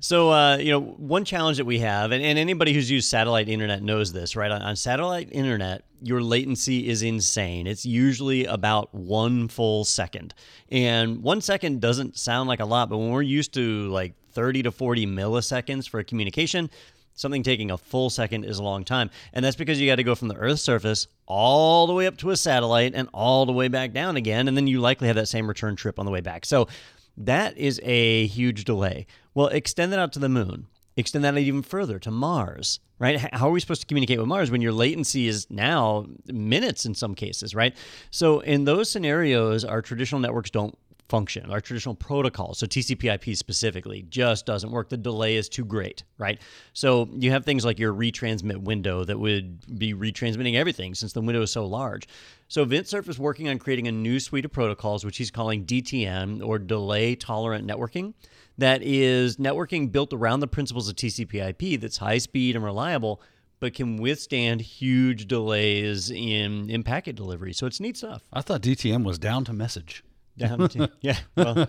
[0.00, 3.48] So, uh, you know, one challenge that we have, and, and anybody who's used satellite
[3.48, 4.50] internet knows this, right?
[4.50, 7.66] On, on satellite internet, your latency is insane.
[7.66, 10.34] It's usually about one full second.
[10.70, 14.64] And one second doesn't sound like a lot, but when we're used to like 30
[14.64, 16.70] to 40 milliseconds for a communication,
[17.14, 19.10] something taking a full second is a long time.
[19.32, 22.16] And that's because you got to go from the Earth's surface all the way up
[22.18, 24.48] to a satellite and all the way back down again.
[24.48, 26.44] And then you likely have that same return trip on the way back.
[26.46, 26.68] So
[27.16, 29.06] that is a huge delay.
[29.34, 30.66] Well, extend that out to the moon.
[30.96, 33.18] extend that even further to Mars, right?
[33.32, 36.94] How are we supposed to communicate with Mars when your latency is now minutes in
[36.94, 37.74] some cases, right?
[38.10, 40.76] So in those scenarios, our traditional networks don't
[41.12, 41.50] function.
[41.50, 44.88] Our traditional protocol, so TCP/IP specifically, just doesn't work.
[44.88, 46.40] The delay is too great, right?
[46.72, 51.20] So you have things like your retransmit window that would be retransmitting everything since the
[51.20, 52.08] window is so large.
[52.48, 55.66] So Vint Cerf is working on creating a new suite of protocols, which he's calling
[55.66, 58.14] DTN or delay tolerant networking.
[58.56, 63.20] That is networking built around the principles of TCP/IP that's high speed and reliable,
[63.60, 67.52] but can withstand huge delays in in packet delivery.
[67.52, 68.22] So it's neat stuff.
[68.32, 70.02] I thought DTM was down to message.
[70.38, 71.68] Down to yeah, well,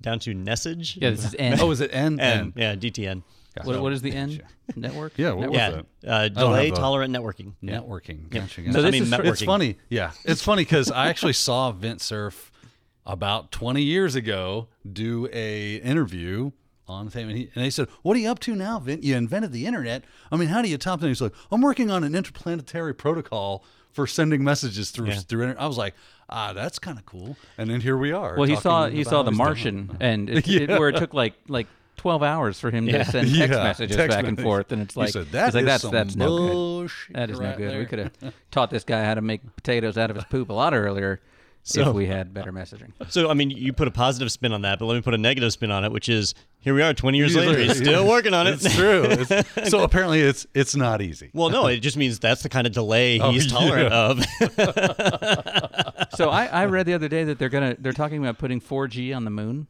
[0.00, 0.96] down to message.
[1.00, 1.58] Yeah, this is N.
[1.60, 2.18] Oh, is it N?
[2.20, 3.22] N, yeah, DTN.
[3.64, 4.40] what, what is the N?
[4.76, 5.12] Network?
[5.16, 5.70] Yeah, what was Yeah,
[6.02, 6.08] that?
[6.10, 7.52] uh, delay have a- tolerant networking.
[7.62, 8.30] Networking.
[8.30, 8.78] Gotcha, So gotcha.
[8.78, 9.26] I this mean, is- networking.
[9.32, 9.78] It's funny.
[9.90, 10.12] Yeah.
[10.24, 12.50] It's funny because I actually saw Vint Cerf
[13.04, 16.52] about 20 years ago do a interview
[16.88, 17.28] on the thing.
[17.28, 19.02] And, he, and they said, What are you up to now, Vint?
[19.02, 20.04] You invented the internet.
[20.30, 21.08] I mean, how do you top that?
[21.08, 25.16] He's like, I'm working on an interplanetary protocol for sending messages through Yeah.
[25.18, 25.62] through internet.
[25.62, 25.94] I was like,
[26.32, 27.36] ah, that's kind of cool.
[27.58, 28.36] And then here we are.
[28.36, 31.14] Well, he saw he saw The he's doing Martian, and it, it- where it took
[31.14, 31.66] like like
[31.96, 33.04] twelve hours for him Yeah.
[33.04, 34.44] to send Yeah, text messages text back and message.
[34.44, 36.50] forth, and it's He like, said, "That like that's that's no good.
[36.52, 37.78] bullshit That is no right good.
[37.78, 38.12] We could have
[38.50, 41.20] taught this guy how to make potatoes out of his poop a lot earlier
[41.64, 42.90] So- if we had better messaging.
[43.08, 45.18] So, I mean, you put a positive spin on that, but let me put a
[45.18, 47.58] negative spin on it, which is here we are 20 years Years later.
[47.60, 48.54] later, He's still working on it.
[48.54, 49.04] It's true.
[49.04, 51.30] It's- so apparently, it's it's not easy.
[51.34, 54.08] well, no, it just means that's the kind of delay Oh, he's tolerant yeah.
[54.10, 55.81] of.
[56.14, 59.14] So I, I read the other day that they're gonna they're talking about putting 4G
[59.14, 59.66] on the moon.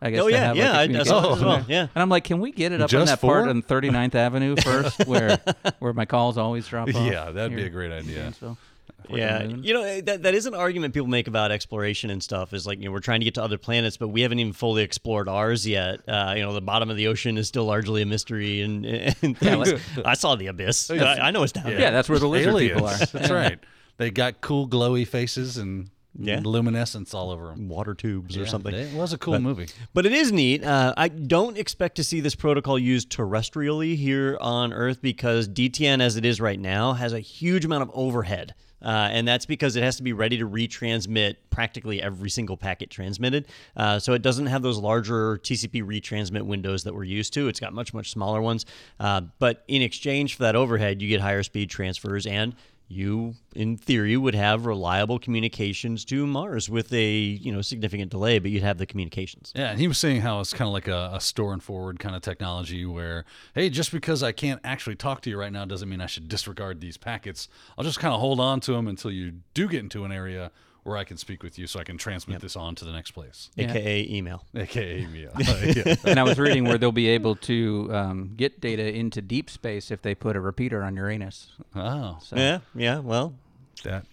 [0.00, 0.72] I guess oh, yeah, have, like, yeah.
[0.72, 1.64] a I, I communication saw as well.
[1.68, 1.80] Yeah.
[1.82, 4.54] And I'm like, can we get it up on Just that part on 39th Avenue
[4.62, 5.38] first, where
[5.80, 6.94] where my calls always drop off?
[6.94, 8.22] Yeah, that'd be a great idea.
[8.22, 8.58] Gainesville?
[9.02, 12.22] For the Yeah, you know that that is an argument people make about exploration and
[12.22, 12.52] stuff.
[12.52, 14.52] Is like you know we're trying to get to other planets, but we haven't even
[14.52, 16.00] fully explored ours yet.
[16.08, 19.36] Uh, you know the bottom of the ocean is still largely a mystery, and, and
[19.38, 19.72] things.
[20.04, 20.90] I saw the abyss.
[20.90, 21.80] I, I know it's down there.
[21.80, 22.72] Yeah, that's where the lizard Aliens.
[22.72, 22.98] people are.
[22.98, 23.58] That's right.
[23.98, 26.40] They got cool glowy faces and Yeah.
[26.44, 27.68] luminescence all over them.
[27.68, 28.74] water tubes or something.
[28.74, 29.66] It was a cool movie.
[29.94, 30.64] But it is neat.
[30.64, 36.00] Uh, I don't expect to see this protocol used terrestrially here on Earth because DTN,
[36.00, 38.54] as it is right now, has a huge amount of overhead.
[38.80, 42.90] Uh, and that's because it has to be ready to retransmit practically every single packet
[42.90, 43.44] transmitted.
[43.76, 47.48] Uh, so it doesn't have those larger TCP retransmit windows that we're used to.
[47.48, 48.64] It's got much, much smaller ones.
[49.00, 52.54] Uh, but in exchange for that overhead, you get higher speed transfers and
[52.88, 58.38] you in theory would have reliable communications to Mars with a you know significant delay,
[58.38, 59.52] but you'd have the communications.
[59.54, 61.98] Yeah, and he was saying how it's kind of like a, a store and forward
[61.98, 63.24] kind of technology where,
[63.54, 66.28] hey, just because I can't actually talk to you right now doesn't mean I should
[66.28, 67.48] disregard these packets.
[67.76, 70.50] I'll just kind of hold on to them until you do get into an area
[70.88, 73.12] where I can speak with you so I can transmit this on to the next
[73.12, 73.50] place.
[73.58, 74.44] aka email.
[74.54, 75.26] AKA me.
[75.38, 75.94] yeah.
[76.04, 79.90] and I was reading where they'll be able to um, get data into deep space
[79.90, 81.48] if they put a repeater on Uranus.
[81.76, 82.98] Oh, So Yeah, yeah.
[82.98, 83.34] Well,
[83.84, 84.04] that,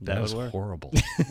[0.00, 0.92] that, that was was horrible.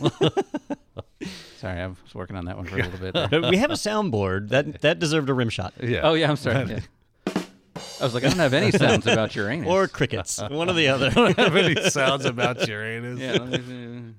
[1.58, 3.12] sorry, I was working on that one for a little bit.
[3.12, 6.00] But we have a soundboard that that deserved a rim shot yeah.
[6.02, 6.70] Oh yeah, I'm sorry.
[6.70, 6.80] yeah.
[8.00, 9.68] I was like, I don't have any sounds about Uranus.
[9.68, 11.08] or crickets, one or the other.
[11.08, 13.18] I don't have any sounds about Uranus.
[13.20, 14.14] yeah, let me-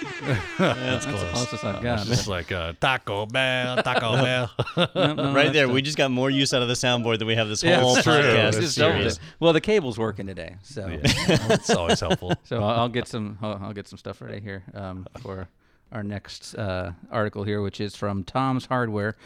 [0.00, 1.30] That's that's the close.
[1.32, 2.08] closest I've got.
[2.08, 4.50] It's like uh, Taco Bell, Taco Bell.
[4.76, 7.18] No, no, Right that's there, the- we just got more use out of the soundboard
[7.18, 8.12] than we have this Yeah, whole it's true.
[8.12, 9.20] podcast It's just doubled series.
[9.40, 12.32] Well, the cable's working today, so it's always helpful.
[12.44, 15.48] so I'll, I'll get some I'll, I'll get some stuff ready here um, for
[15.92, 19.16] our next uh, article here, which is from Tom's Hardware.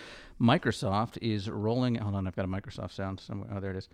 [0.41, 1.97] Microsoft is rolling.
[1.97, 3.49] Hold on, I've got a Microsoft sound somewhere.
[3.55, 3.89] Oh, there it is.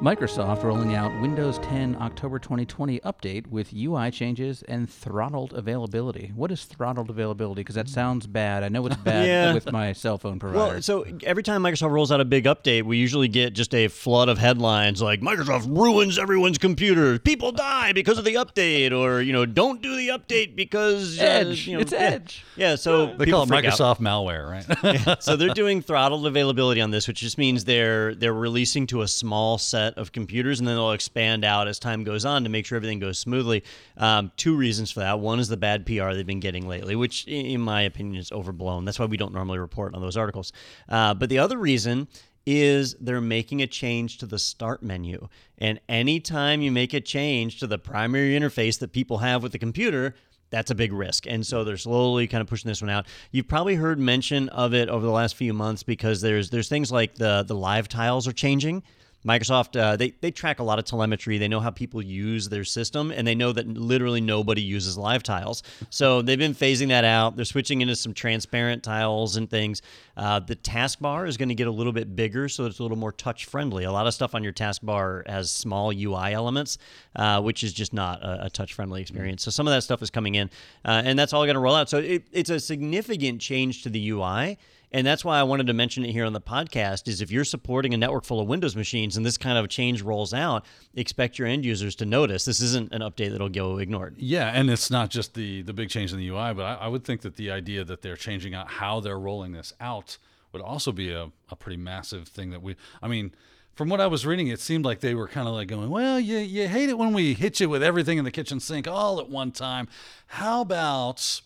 [0.00, 6.30] Microsoft rolling out Windows 10 October 2020 update with UI changes and throttled availability.
[6.36, 7.62] What is throttled availability?
[7.62, 8.62] Because that sounds bad.
[8.62, 9.52] I know it's bad Yeah.
[9.52, 10.74] with my cell phone provider.
[10.74, 13.88] Well, so every time Microsoft rolls out a big update, we usually get just a
[13.88, 19.20] flood of headlines like Microsoft ruins everyone's computer, people die because of the update, or
[19.20, 21.66] you know, don't do the update because uh, Edge.
[21.66, 21.98] you know, It's yeah.
[21.98, 22.44] Edge.
[22.54, 23.72] Yeah, so They call it freak out.
[23.72, 25.20] Microsoft malware, right?
[25.24, 29.08] so they're doing throttled availability on this, which just means they're they're releasing to a
[29.08, 32.66] small set of computers, and then they'll expand out as time goes on to make
[32.66, 33.64] sure everything goes smoothly.
[33.96, 37.26] Um, two reasons for that: one is the bad PR they've been getting lately, which,
[37.26, 38.84] in my opinion, is overblown.
[38.84, 40.52] That's why we don't normally report on those articles.
[40.88, 42.08] Uh, but the other reason
[42.46, 47.60] is they're making a change to the start menu, and anytime you make a change
[47.60, 50.14] to the primary interface that people have with the computer
[50.50, 51.26] that's a big risk.
[51.26, 53.06] And so they're slowly kind of pushing this one out.
[53.30, 56.90] You've probably heard mention of it over the last few months because there's there's things
[56.90, 58.82] like the the live tiles are changing.
[59.26, 61.38] Microsoft uh, they they track a lot of telemetry.
[61.38, 65.24] They know how people use their system, and they know that literally nobody uses live
[65.24, 65.64] tiles.
[65.90, 67.34] So they've been phasing that out.
[67.34, 69.82] They're switching into some transparent tiles and things.
[70.16, 72.96] Uh, the taskbar is going to get a little bit bigger, so it's a little
[72.96, 73.84] more touch friendly.
[73.84, 76.78] A lot of stuff on your taskbar has small UI elements,
[77.16, 79.42] uh, which is just not a, a touch friendly experience.
[79.42, 80.48] So some of that stuff is coming in,
[80.84, 81.88] uh, and that's all going to roll out.
[81.90, 84.58] So it, it's a significant change to the UI.
[84.92, 87.44] And that's why I wanted to mention it here on the podcast is if you're
[87.44, 91.38] supporting a network full of Windows machines and this kind of change rolls out, expect
[91.38, 92.44] your end users to notice.
[92.44, 94.14] This isn't an update that'll go ignored.
[94.18, 96.88] Yeah, and it's not just the the big change in the UI, but I, I
[96.88, 100.16] would think that the idea that they're changing out how they're rolling this out
[100.52, 103.32] would also be a, a pretty massive thing that we I mean
[103.74, 106.18] from what I was reading, it seemed like they were kind of like going, "Well,
[106.18, 109.20] you you hate it when we hit you with everything in the kitchen sink all
[109.20, 109.86] at one time.
[110.26, 111.42] How about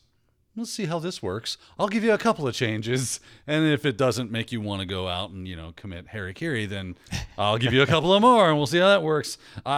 [0.56, 1.56] let's see how this works.
[1.78, 4.86] I'll give you a couple of changes, and if it doesn't make you want to
[4.86, 6.96] go out and you know commit harikiri, then
[7.38, 9.38] I'll give you a couple of more, and we'll see how that works.
[9.64, 9.72] I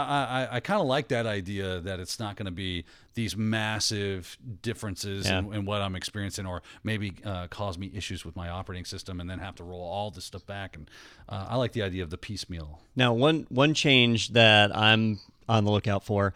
[0.51, 2.85] I, I kind of like that idea that it's not going to be
[3.15, 5.39] these massive differences Yeah.
[5.39, 9.21] in, in what I'm experiencing, or maybe uh, cause me issues with my operating system,
[9.21, 10.75] and then have to roll all this stuff back.
[10.77, 10.91] And
[11.29, 12.81] uh, I like the idea of the piecemeal.
[12.97, 16.35] Now, one one change that I'm on the lookout for.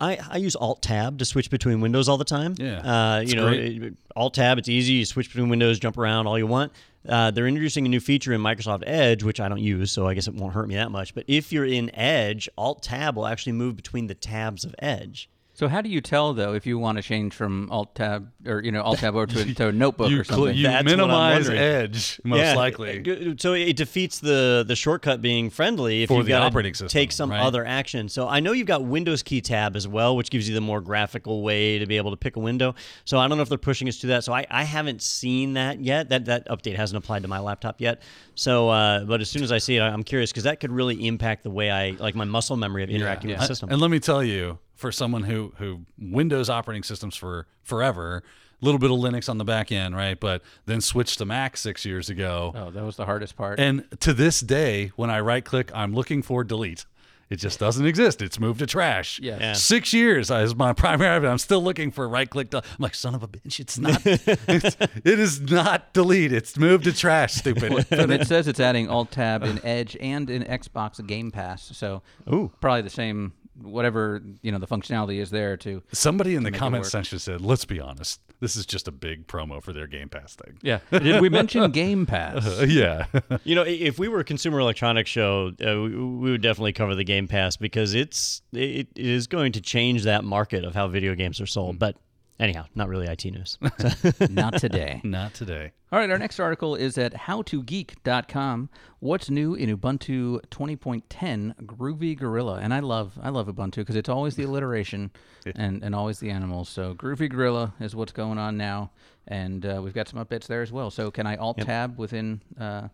[0.00, 2.54] I, I use Alt Tab to switch between windows all the time.
[2.56, 2.78] Yeah,
[3.16, 4.94] Uh, it's you know, it- Alt Tab, it's easy.
[4.94, 6.72] You switch between windows, jump around all you want.
[7.08, 10.14] Uh, they're introducing a new feature in Microsoft Edge, which I don't use, so I
[10.14, 11.14] guess it won't hurt me that much.
[11.14, 15.28] But if you're in Edge, Alt Tab will actually move between the tabs of Edge.
[15.58, 18.62] So how do you tell though if you want to change from Alt Tab or
[18.62, 20.54] you know Alt Tab over to, to a notebook You, or something?
[20.54, 21.58] you That's what I'm minimize wondering.
[21.60, 23.30] edge most likely.
[23.30, 26.78] uh, So it defeats the the shortcut being friendly if For you've got operating to
[26.78, 27.40] system, take some right?
[27.40, 28.08] other action.
[28.08, 30.80] So I know you've got Windows key tab as well, which gives you the more
[30.80, 32.76] graphical way to be able to pick a window.
[33.04, 34.22] So I don't know if they're pushing us to that.
[34.22, 36.10] So I, I haven't seen that yet.
[36.10, 38.02] That that update hasn't applied to my laptop yet.
[38.36, 41.04] So uh, but as soon as I see it, I'm curious because that could really
[41.08, 43.70] impact the way I like my muscle memory of interacting with the I- system.
[43.70, 48.22] And let me tell you, for someone who who Windows operating systems for forever,
[48.62, 50.18] a little bit of Linux on the back end, right?
[50.18, 52.52] But then switched to Mac six years ago.
[52.56, 53.60] oh, that was the hardest part.
[53.60, 56.86] And to this day, when I right click, I'm looking for delete.
[57.30, 58.22] It just doesn't exist.
[58.22, 59.20] It's moved to trash.
[59.22, 59.38] Yes.
[59.40, 59.52] Yeah.
[59.52, 61.28] Six years as my primary.
[61.28, 62.54] I'm still looking for right click.
[62.54, 63.60] I'm like, son of a bitch.
[63.60, 64.00] It's not.
[64.06, 66.32] it's, it is not delete.
[66.32, 67.34] It's moved to trash.
[67.34, 67.84] Stupid.
[67.92, 71.70] and it says it's adding Alt Tab in Edge and in Xbox Game Pass.
[71.76, 72.00] So
[72.32, 72.50] Ooh.
[72.62, 76.56] probably the same whatever you know the functionality is there to Somebody in the make
[76.56, 78.20] it comment section said, "Let's be honest.
[78.40, 80.78] This is just a big promo for their Game Pass thing." yeah.
[80.90, 82.46] Did we mention Game Pass?
[82.46, 83.06] Uh, yeah.
[83.44, 86.94] You know, if we were a consumer electronics show, uh, we, we would definitely cover
[86.94, 90.88] the Game Pass because it's it, it is going to change that market of how
[90.88, 91.78] video games are sold.
[91.78, 91.96] But
[92.40, 93.58] anyhow, not really IT news.
[94.30, 95.00] Not today.
[95.04, 95.72] Not today.
[95.90, 98.68] All right, our next article is at howtogeek.com.
[99.00, 102.58] What's new in Ubuntu 20.10 Groovy Gorilla?
[102.60, 105.10] And I love I love Ubuntu because it's always the alliteration
[105.56, 106.68] and, and always the animals.
[106.68, 108.90] So Groovy Gorilla is what's going on now,
[109.26, 110.90] and uh, we've got some updates there as well.
[110.90, 112.42] So can I alt tab within?
[112.58, 112.88] Uh,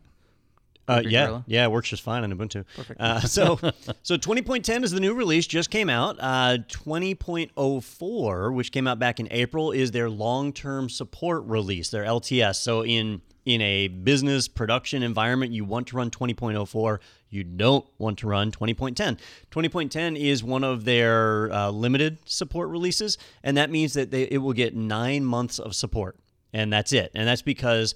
[0.87, 1.45] Uh, yeah, Gorilla?
[1.47, 2.65] yeah, it works just fine on Ubuntu.
[2.77, 3.01] Perfect.
[3.01, 3.59] Uh, so,
[4.03, 6.17] so 20.10 is the new release, just came out.
[6.21, 12.57] Uh, 20.04, which came out back in April, is their long-term support release, their LTS.
[12.57, 16.99] So, in in a business production environment, you want to run 20.04.
[17.29, 19.19] You don't want to run 20.10.
[19.51, 24.39] 20.10 is one of their uh, limited support releases, and that means that they, it
[24.39, 26.17] will get nine months of support,
[26.53, 27.11] and that's it.
[27.15, 27.95] And that's because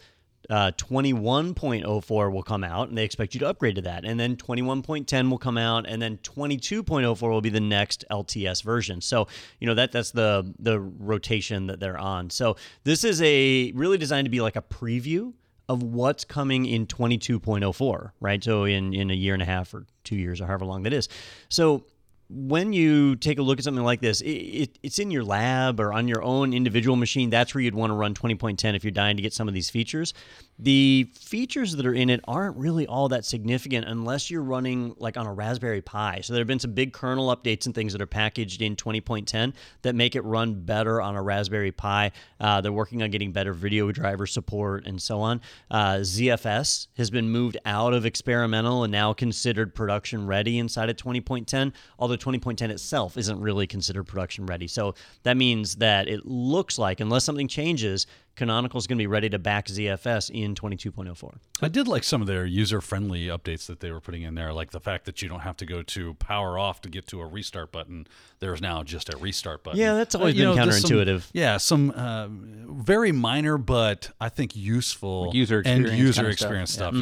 [0.50, 4.04] uh, 21.04 will come out, and they expect you to upgrade to that.
[4.04, 9.00] And then 21.10 will come out, and then 22.04 will be the next LTS version.
[9.00, 9.28] So
[9.60, 12.30] you know that that's the the rotation that they're on.
[12.30, 15.34] So this is a really designed to be like a preview
[15.68, 18.42] of what's coming in 22.04, right?
[18.42, 20.92] So in in a year and a half or two years or however long that
[20.92, 21.08] is.
[21.48, 21.84] So
[22.30, 25.80] when you take a look at something like this, it, it, it's in your lab
[25.80, 27.30] or on your own individual machine.
[27.30, 29.70] That's where you'd want to run 20.10 if you're dying to get some of these
[29.70, 30.12] features.
[30.60, 35.16] The features that are in it aren't really all that significant unless you're running like
[35.16, 36.20] on a Raspberry Pi.
[36.22, 39.54] So there have been some big kernel updates and things that are packaged in 20.10
[39.82, 42.10] that make it run better on a Raspberry Pi.
[42.40, 45.40] Uh, they're working on getting better video driver support and so on.
[45.70, 50.96] Uh, ZFS has been moved out of experimental and now considered production ready inside of
[50.96, 54.66] 20.10, although 20.10 itself isn't really considered production ready.
[54.66, 58.08] So that means that it looks like, unless something changes,
[58.38, 61.34] Canonical is going to be ready to back ZFS in 22.04.
[61.60, 64.70] I did like some of their user-friendly updates that they were putting in there, like
[64.70, 67.26] the fact that you don't have to go to power off to get to a
[67.26, 68.06] restart button.
[68.38, 69.78] There's now just a restart button.
[69.80, 71.28] Yeah, that's always you been there's some- counterintuitive.
[71.32, 76.36] yeah, some uh, very minor, but I think useful Like user and experience user kinda
[76.36, 76.42] stuff.
[76.44, 76.76] experience Yeah.
[76.76, 76.94] stuff.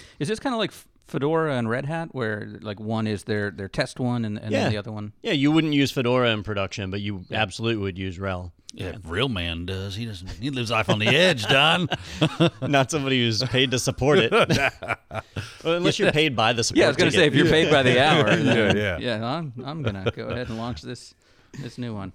[0.00, 0.06] Yeah.
[0.18, 0.72] Is this kind of like
[1.06, 4.62] Fedora and Red Hat, where like one is their their test one, and, and Yeah.
[4.62, 5.12] then the other one?
[5.22, 8.52] Yeah, you wouldn't use Fedora in production, but you absolutely would use RHEL.
[8.74, 9.94] Yeah, real man does.
[9.94, 10.28] He doesn't.
[10.30, 11.88] He lives life on the edge, Don.
[12.62, 14.32] Not somebody who's paid to support it.
[15.62, 16.78] well, unless you're paid by the support.
[16.78, 18.98] Yeah, I was going to say if you're paid by the hour, then, yeah.
[18.98, 21.14] yeah, I'm I'm going to go ahead and launch this
[21.60, 22.12] this new one.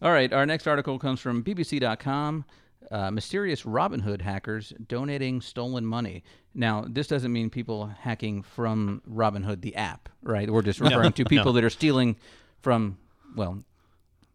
[0.00, 2.46] All right, our next article comes from BBC.com.
[2.90, 6.24] Uh, mysterious Robinhood hackers donating stolen money.
[6.54, 10.50] Now, this doesn't mean people hacking from Robinhood, the app, right?
[10.50, 12.16] We're just referring to people that are stealing
[12.62, 12.98] from,
[13.36, 13.62] well,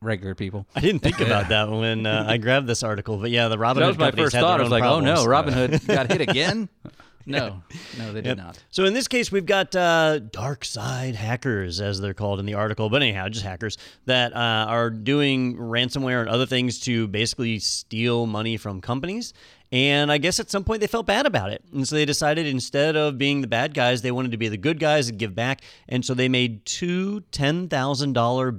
[0.06, 0.66] regular people.
[0.76, 3.80] I didn't think about that when uh, I grabbed this article, but yeah, the Robinhood
[3.80, 4.60] that was my first thought.
[4.60, 5.56] I was own like, oh no, problems.
[5.56, 6.70] Robinhood got hit again?
[7.28, 7.64] No,
[7.97, 8.64] no, they did not.
[8.70, 12.88] So in this case, we've got uh, DarkSide hackers, as they're called in the article.
[12.88, 18.28] But anyhow, just hackers that uh, are doing ransomware and other things to basically steal
[18.28, 19.34] money from companies.
[19.76, 21.61] And I guess at some point they felt bad about it.
[21.73, 24.55] And so they decided instead of being the bad guys, they wanted to be the
[24.55, 25.63] good guys and give back.
[25.89, 27.67] And so they made two $10,000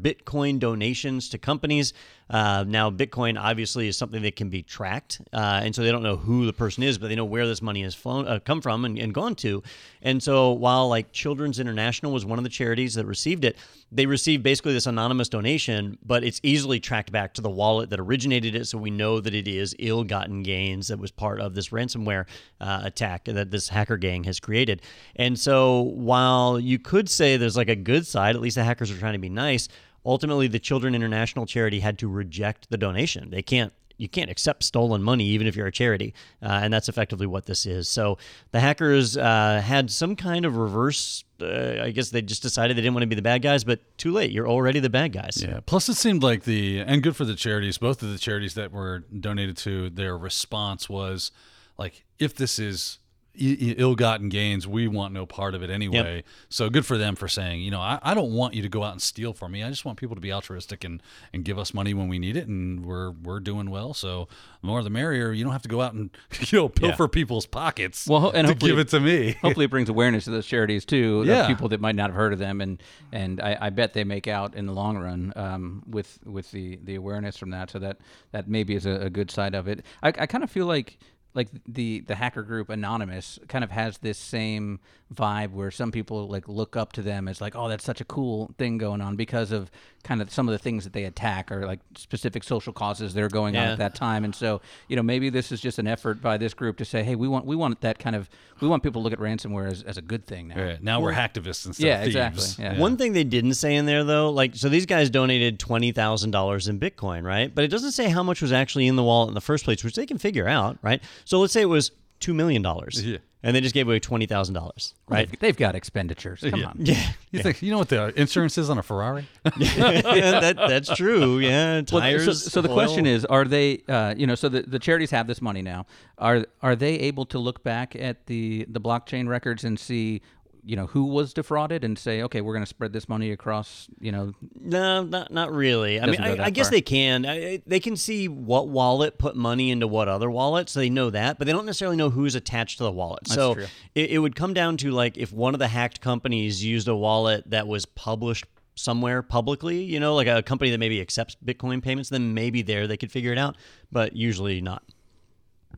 [0.03, 1.95] Bitcoin donations to companies.
[2.29, 5.21] Uh, now, Bitcoin obviously is something that can be tracked.
[5.33, 7.63] Uh, and so they don't know who the person is, but they know where this
[7.63, 9.63] money has flown, uh, come from and, and gone to.
[10.03, 13.57] And so while like Children's International was one of the charities that received it,
[13.93, 18.01] they received basically this anonymous donation, but it's easily tracked back to the wallet that
[18.01, 18.67] originated it.
[18.67, 22.27] So we know that it is ill gotten gains that was part of this ransomware
[22.61, 24.83] uh, attack that this hacker gang has created.
[25.15, 28.91] And so while you could say there's like a good side, at least the hackers
[28.91, 29.69] are trying to be nice,
[30.05, 33.31] ultimately the Children International charity had to reject the donation.
[33.31, 36.89] They can't you can't accept stolen money even if you're a charity, uh, and that's
[36.89, 37.89] effectively what this is.
[37.89, 38.19] So
[38.53, 41.25] the hackers uh, had some kind of reverse.
[41.41, 43.81] Uh, I guess they just decided they didn't want to be the bad guys, but
[43.99, 44.31] too late.
[44.31, 45.43] You're already the bad guys.
[45.43, 45.61] Yeah.
[45.67, 47.79] Plus, it seemed like the and good for the charities.
[47.79, 51.31] Both of the charities that were donated to, their response was
[51.79, 52.99] like, if this is
[53.39, 56.25] ill-gotten gains, we want no part of it anyway.
[56.49, 58.83] So good for them for saying, you know, I, I don't want you to go
[58.83, 59.63] out and steal from me.
[59.63, 62.37] I just want people to be altruistic and and give us money when we need
[62.37, 63.95] it, and we're we're doing well.
[63.95, 64.29] So
[64.61, 65.33] the more the merrier.
[65.33, 66.11] You don't have to go out and
[66.41, 68.07] you know pilfer people's pockets.
[68.07, 69.33] Well, and to give it to me.
[69.43, 71.25] Hopefully, it brings awareness to those charities too.
[71.27, 71.47] Yeah.
[71.47, 72.83] people that might not have heard of them, and
[73.13, 76.79] and I, I bet they make out in the long run um, with with the
[76.83, 77.71] the awareness from that.
[77.71, 77.99] So that
[78.33, 79.85] that maybe is a, a good side of it.
[80.03, 80.99] I, I kind of feel like
[81.37, 84.81] like the the hacker group anonymous kind of has this same
[85.15, 88.05] vibe where some people like look up to them as like oh that's such a
[88.05, 89.71] cool thing going on because of
[90.07, 93.23] kind of some of the things that they attack or like specific social causes that
[93.25, 95.87] are going on at that time and so you know maybe this is just an
[95.89, 98.31] effort by this group to say hey we want we want that kind of
[98.61, 100.83] we want people to look at ransomware as, as a good thing now Right.
[100.83, 102.17] Now we're hacktivists instead yeah of thieves.
[102.17, 102.79] exactly yeah.
[102.79, 106.31] One thing they didn't say in there though, like so these guys donated twenty thousand
[106.31, 107.53] dollars in Bitcoin, right?
[107.53, 109.83] But it doesn't say how much was actually in the wallet in the first place,
[109.83, 111.03] which they can figure out, right?
[111.25, 111.91] So let's say it was
[112.21, 113.19] two million dollars, Yeah.
[113.43, 115.29] and they just gave away twenty thousand dollars, right?
[115.31, 118.71] They've, they've got expenditures come on yeah, You think you know what the insurance is
[118.71, 119.27] on a Ferrari?
[119.45, 121.39] that, that's true.
[121.39, 122.25] Yeah, Well, tires.
[122.25, 122.75] so, so the oil.
[122.75, 125.87] question is, are they, uh, you know, so the, the charities have this money now.
[126.19, 130.23] Are are they able to look back at the the blockchain records and see,
[130.67, 133.87] you know, who was defrauded and say, okay, we're going to spread this money across,
[134.01, 136.01] you know, No, not not really.
[136.01, 137.25] I mean, I, I guess they can.
[137.25, 141.09] I, they can see what wallet put money into what other wallet, so they know
[141.11, 143.29] that, but they don't necessarily know who's attached to the wallet.
[143.29, 143.67] so true.
[143.95, 146.97] It, it would come down to like if one of the hacked companies used a
[146.97, 148.45] wallet that was published
[148.75, 152.89] somewhere publicly, you know, like a company that maybe accepts Bitcoin payments, then maybe there
[152.89, 153.57] they could figure it out,
[153.93, 154.83] but usually not.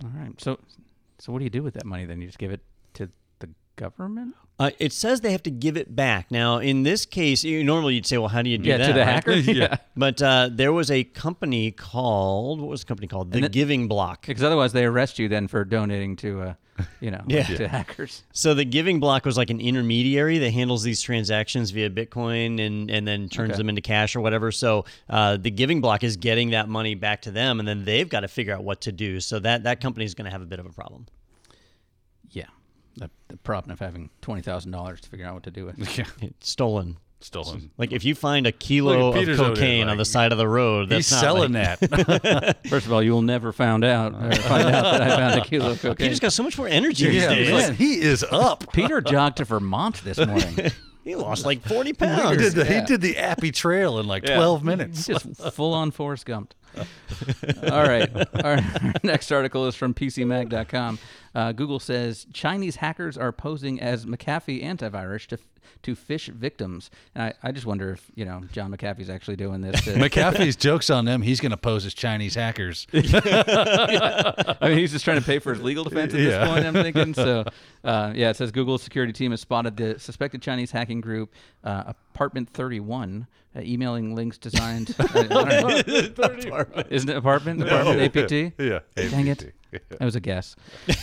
[0.03, 0.41] all right.
[0.41, 0.59] So,
[1.18, 2.20] so what do you do with that money then?
[2.22, 2.61] You just give it
[2.95, 4.34] to the government?
[4.59, 6.31] Uh, it says they have to give it back.
[6.33, 8.87] Now, in this case, you, normally you'd say, well, how do you do Yeah, that?
[8.89, 9.07] to the right?
[9.09, 9.33] hacker.
[9.35, 9.77] yeah.
[9.97, 13.31] But uh, there was a company called, what was the company called?
[13.31, 14.27] The then- Giving Block.
[14.27, 16.55] Because otherwise they arrest you then for donating to, uh,
[17.01, 17.45] you know, Yeah.
[17.45, 18.25] to hackers.
[18.33, 22.91] So the Giving Block was like an intermediary that handles these transactions via Bitcoin and
[22.91, 23.59] and then turns Okay.
[23.59, 24.51] them into cash or whatever.
[24.51, 28.09] So uh, the Giving Block is getting that money back to them, and then they've
[28.09, 29.21] got to figure out what to do.
[29.21, 31.07] So that that company is going to have a bit of a problem.
[32.31, 32.47] Yeah.
[32.99, 35.79] The, the problem of having twenty thousand dollars to figure out what to do with.
[35.99, 36.97] yeah, It's stolen.
[37.21, 37.71] stolen.
[37.79, 39.99] Like if you find a kilo Look of at Peter's over there, cocaine on like,
[39.99, 42.57] the side of the road, He's that's not selling like- that.
[42.69, 45.41] First of all, you will never found out or uh, find out that I found
[45.41, 45.97] a kilo of cocaine.
[45.97, 47.51] Peter's got so much more energy these yeah, days.
[47.51, 48.73] man, he is up.
[48.73, 50.71] Peter jogged to Vermont this morning.
[51.05, 52.37] He lost like forty He pounds.
[52.37, 52.81] did, the, Yeah.
[52.81, 55.07] he did the Appy Trail in like 12 minutes.
[55.07, 55.25] Just
[55.55, 56.51] full on Forrest Gumped.
[57.73, 58.11] All right.
[58.45, 58.59] Our
[59.03, 60.99] next article is from PCMag.com.
[61.39, 65.39] Uh, Google says Chinese hackers are posing as McAfee antivirus to
[65.82, 66.91] to phish victims.
[67.14, 69.80] And I, I just wonder if you know John McAfee's actually doing this.
[69.84, 71.22] To, McAfee's jokes on them.
[71.22, 72.86] He's going to pose as Chinese hackers.
[72.93, 76.39] I mean, he's just trying to pay for his legal defense at Yeah.
[76.41, 76.66] this point.
[76.66, 77.14] I'm thinking.
[77.14, 77.45] So,
[77.84, 81.32] uh, yeah, it says Google's security team has spotted the suspected Chinese hacking group,
[81.64, 81.84] uh,
[82.14, 84.95] Apartment 31, uh, emailing links designed.
[84.99, 86.64] I, I don't know.
[86.91, 87.62] Isn't it apartment?
[87.62, 88.32] Apartment APT.
[88.59, 88.80] Yeah.
[88.97, 89.53] Dang it.
[89.71, 90.57] That was a guess.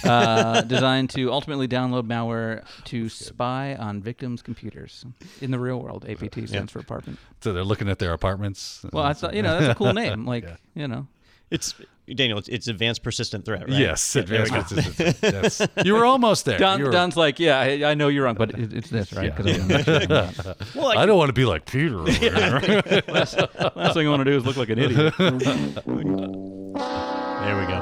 [0.04, 5.06] Uh, designed to ultimately download malware to spy on victims' computers
[5.42, 6.06] in the real world.
[6.10, 7.20] APT stands for apartment.
[7.42, 8.84] So they're looking at their apartments.
[8.92, 10.26] Well, I thought you know that's a cool name.
[10.36, 10.56] Like Yeah.
[10.74, 11.06] you know,
[11.52, 11.76] It's
[12.16, 12.38] Daniel.
[12.40, 13.70] It's, it's advanced persistent threat, right?
[13.80, 14.82] Yes, Yeah, there we advanced go.
[14.82, 15.22] persistent.
[15.22, 16.58] That's- you were almost there.
[16.60, 19.26] Don, were- Don's like, yeah, I, I know you're wrong, but it, it's this, right?
[19.26, 19.36] Yeah.
[19.36, 20.58] 'Cause I'm not sure about that.
[20.76, 22.00] Well, I don't want to be like Peter.
[22.00, 22.32] Over here.
[23.08, 23.36] Last
[23.96, 25.14] thing I want to do is look like an idiot.
[25.18, 25.32] There
[27.58, 27.75] we go.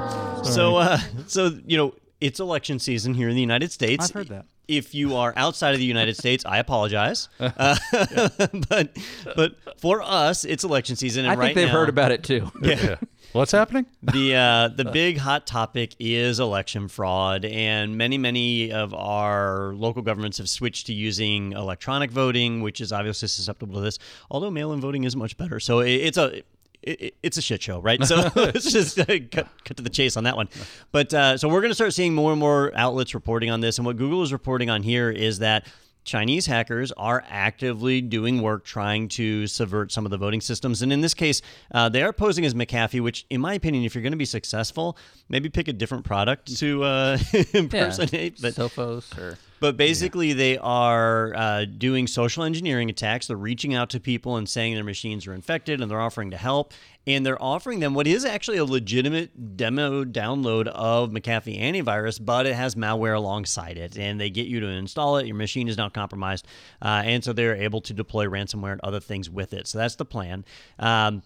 [0.43, 4.05] So, uh, so you know, it's election season here in the United States.
[4.05, 4.45] I've heard that.
[4.65, 7.27] If you are outside of the United States, I apologize.
[7.39, 7.75] Uh,
[8.69, 8.97] but
[9.35, 12.23] but for us, it's election season, and I think right they've now, heard about it
[12.23, 12.49] too.
[12.61, 12.95] yeah.
[13.33, 13.85] What's happening?
[14.01, 20.01] the uh, the big hot topic is election fraud, and many many of our local
[20.01, 23.99] governments have switched to using electronic voting, which is obviously susceptible to this.
[24.31, 26.43] Although mail-in voting is much better, so it, it's a
[26.84, 28.03] it, it's a shit show, right?
[28.03, 30.49] So let's just uh, cut, cut to the chase on that one.
[30.91, 33.77] But uh, so we're going to start seeing more and more outlets reporting on this,
[33.77, 35.67] and what Google is reporting on here is that.
[36.05, 40.81] Chinese hackers are actively doing work trying to subvert some of the voting systems.
[40.81, 43.95] And in this case, uh, they are posing as McAfee, which, in my opinion, if
[43.95, 44.97] you're going to be successful,
[45.29, 47.17] maybe pick a different product to uh,
[47.53, 48.41] impersonate.
[48.41, 53.28] But Sophos or but basically, they are uh, doing social engineering attacks.
[53.28, 56.38] They're reaching out to people and saying their machines are infected and they're offering to
[56.38, 56.74] help.
[57.07, 62.45] And they're offering them what is actually a legitimate demo download of McAfee antivirus, but
[62.45, 63.97] it has malware alongside it.
[63.97, 65.28] And they get you to install it.
[65.28, 66.45] Your machine is now compromised.
[66.82, 69.68] Uh, and so they're able to deploy ransomware and other things with it.
[69.68, 70.43] So that's the plan.
[70.78, 71.24] Um,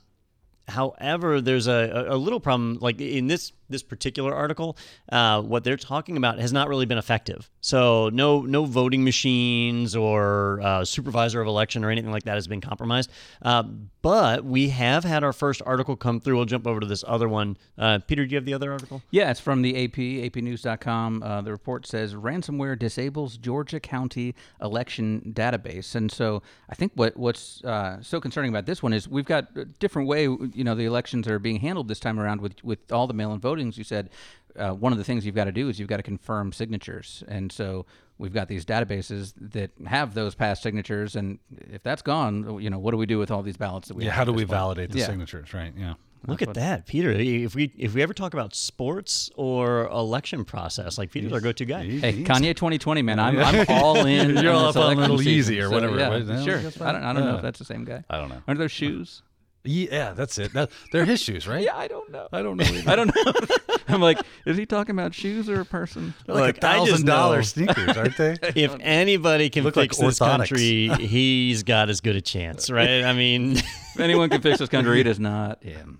[0.67, 2.77] However, there's a, a little problem.
[2.81, 4.77] Like in this this particular article,
[5.11, 7.49] uh, what they're talking about has not really been effective.
[7.61, 12.47] So no no voting machines or uh, supervisor of election or anything like that has
[12.47, 13.11] been compromised.
[13.41, 13.63] Uh,
[14.07, 16.37] but we have had our first article come through.
[16.37, 17.57] We'll jump over to this other one.
[17.77, 19.01] Uh, Peter, do you have the other article?
[19.11, 21.21] Yeah, it's from the AP, apnews.com.
[21.21, 25.93] Uh, the report says ransomware disables Georgia County election database.
[25.93, 29.49] And so I think what what's uh, so concerning about this one is we've got
[29.57, 32.89] a different way, you know, the elections are being handled this time around with, with
[32.93, 33.75] all the mail-in votings.
[33.75, 34.09] You said
[34.57, 37.23] uh, one of the things you've got to do is you've got to confirm signatures.
[37.27, 37.85] And so
[38.17, 41.15] we've got these databases that have those past signatures.
[41.15, 41.39] And
[41.71, 44.03] if that's gone, you know, what do we do with all these ballots that we
[44.05, 44.11] Yeah.
[44.11, 44.49] have How do we point?
[44.51, 45.05] validate the Yeah.
[45.07, 45.53] signatures?
[45.53, 45.73] Right.
[45.77, 45.93] Yeah.
[46.25, 47.11] Look at that, Peter.
[47.11, 51.63] If we if we ever talk about sports or election process, like Peter's our go-to
[51.63, 51.83] guy.
[51.85, 54.35] Hey, Kanye 2020, man, I'm, I'm all in.
[54.35, 55.55] You're all this up on election Little season.
[55.55, 56.57] Yeezy or whatever it Yeah, sure.
[56.85, 58.03] I don't, I don't know if that's the same guy.
[58.09, 58.41] I don't know.
[58.47, 59.21] Aren't those shoes?
[59.67, 60.53] Yeah, that's it.
[60.53, 61.63] That, they're his shoes, right?
[61.63, 62.27] Yeah, I don't know.
[62.31, 62.63] I don't know.
[62.65, 62.89] either.
[62.91, 63.33] I don't know.
[63.87, 66.13] I'm like, is he talking about shoes or a person?
[66.25, 68.35] They're like Look, a I just thousand dollar know- sneakers, aren't they?
[68.55, 70.37] If anybody can Look like fix this orthotics.
[70.49, 73.03] country, he's got as good a chance, right?
[73.03, 73.57] I mean.
[73.97, 75.97] If anyone can fix this country, it is not him.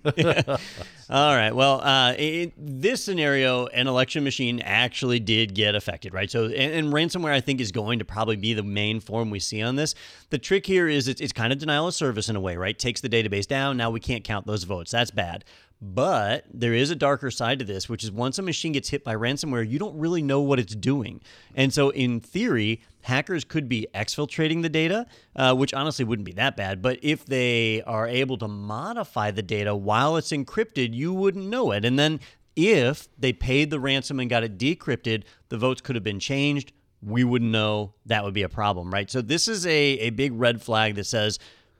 [1.10, 1.50] All right.
[1.52, 6.30] Well, uh, in this scenario, an election machine actually did get affected, right?
[6.30, 9.40] So, and, and ransomware, I think, is going to probably be the main form we
[9.40, 9.96] see on this.
[10.30, 12.78] The trick here is it's, it's kind of denial of service in a way, right?
[12.78, 13.57] Takes the database down.
[13.58, 14.90] Now we can't count those votes.
[14.90, 15.44] That's bad.
[15.80, 19.04] But there is a darker side to this, which is once a machine gets hit
[19.04, 21.20] by ransomware, you don't really know what it's doing.
[21.54, 25.06] And so, in theory, hackers could be exfiltrating the data,
[25.36, 26.82] uh, which honestly wouldn't be that bad.
[26.82, 31.70] But if they are able to modify the data while it's encrypted, you wouldn't know
[31.70, 31.84] it.
[31.84, 32.18] And then
[32.56, 36.72] if they paid the ransom and got it decrypted, the votes could have been changed.
[37.00, 37.94] We wouldn't know.
[38.06, 39.08] That would be a problem, right?
[39.08, 41.38] So, this is a, a big red flag that says,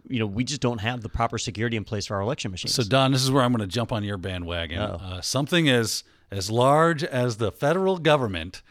[0.08, 2.74] you know, we just don't have the proper security in place for our election machines.
[2.74, 4.78] So Don, this is where I'm going to jump on your bandwagon.
[4.78, 8.62] Uh, something as as large as the federal government,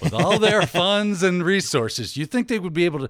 [0.00, 3.08] with all their funds and resources, you think they would be able to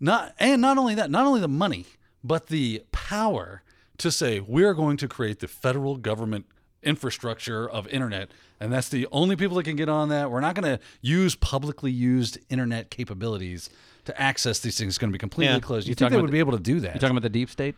[0.00, 1.86] not and not only that, not only the money,
[2.22, 3.62] but the power
[3.98, 6.46] to say we're going to create the federal government
[6.82, 10.54] infrastructure of internet and that's the only people that can get on that we're not
[10.54, 13.68] going to use publicly used internet capabilities
[14.06, 15.60] to access these things it's going to be completely Yeah.
[15.60, 17.00] closed you, You think talking they about would the- be able to do that You
[17.00, 17.74] talking about the deep state?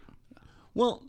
[0.75, 1.03] well,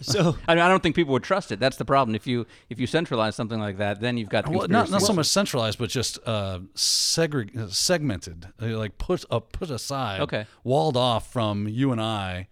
[0.00, 1.58] so I, mean, I don't think people would trust it.
[1.58, 2.14] That's the problem.
[2.14, 5.02] If you if you centralize something like that, then you've got the Well, not not
[5.02, 10.20] so much centralized, but just uh, segreg- uh, segmented, uh, like put uh, put aside,
[10.20, 10.46] Okay.
[10.62, 12.46] walled off from you and I.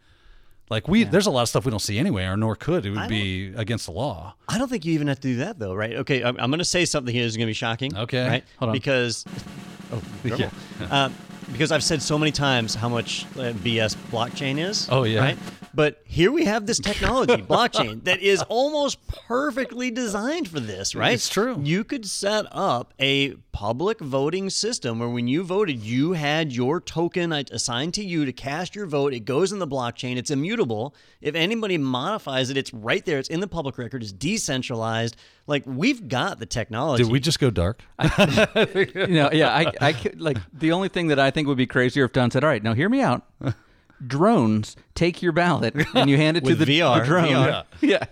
[0.70, 2.84] Like we, there's a lot of stuff we don't see anyway, or nor could.
[2.86, 4.34] It would be against the law.
[4.48, 5.94] I don't think you even have to do that though, right?
[5.96, 7.94] Okay, I'm, I'm going to say something here that's going to be shocking.
[7.96, 8.26] Okay.
[8.26, 8.44] right?
[8.58, 8.72] Hold on.
[8.72, 9.24] Because
[9.92, 10.48] oh, Yeah.
[10.90, 11.10] uh,
[11.52, 14.88] because I've said so many times how much uh, BS blockchain is.
[14.90, 15.20] Oh, yeah.
[15.20, 15.38] Right?
[15.74, 21.14] But here we have this technology, blockchain, that is almost perfectly designed for this, right?
[21.14, 21.60] It's true.
[21.62, 26.80] You could set up a public voting system where when you voted, you had your
[26.80, 29.12] token assigned to you to cast your vote.
[29.14, 30.94] It goes in the blockchain, it's immutable.
[31.20, 35.16] If anybody modifies it, it's right there, it's in the public record, it's decentralized.
[35.46, 37.04] Like, we've got the technology.
[37.04, 37.82] Did we just go dark?
[37.98, 41.66] you know, yeah, I, I could- like the only thing that I think would be
[41.66, 43.24] crazier if Don said, "All right, now hear me out."
[44.06, 47.26] Drones take your ballot and you hand it to With the, the drone.
[47.28, 47.64] VR.
[47.80, 48.04] Yeah,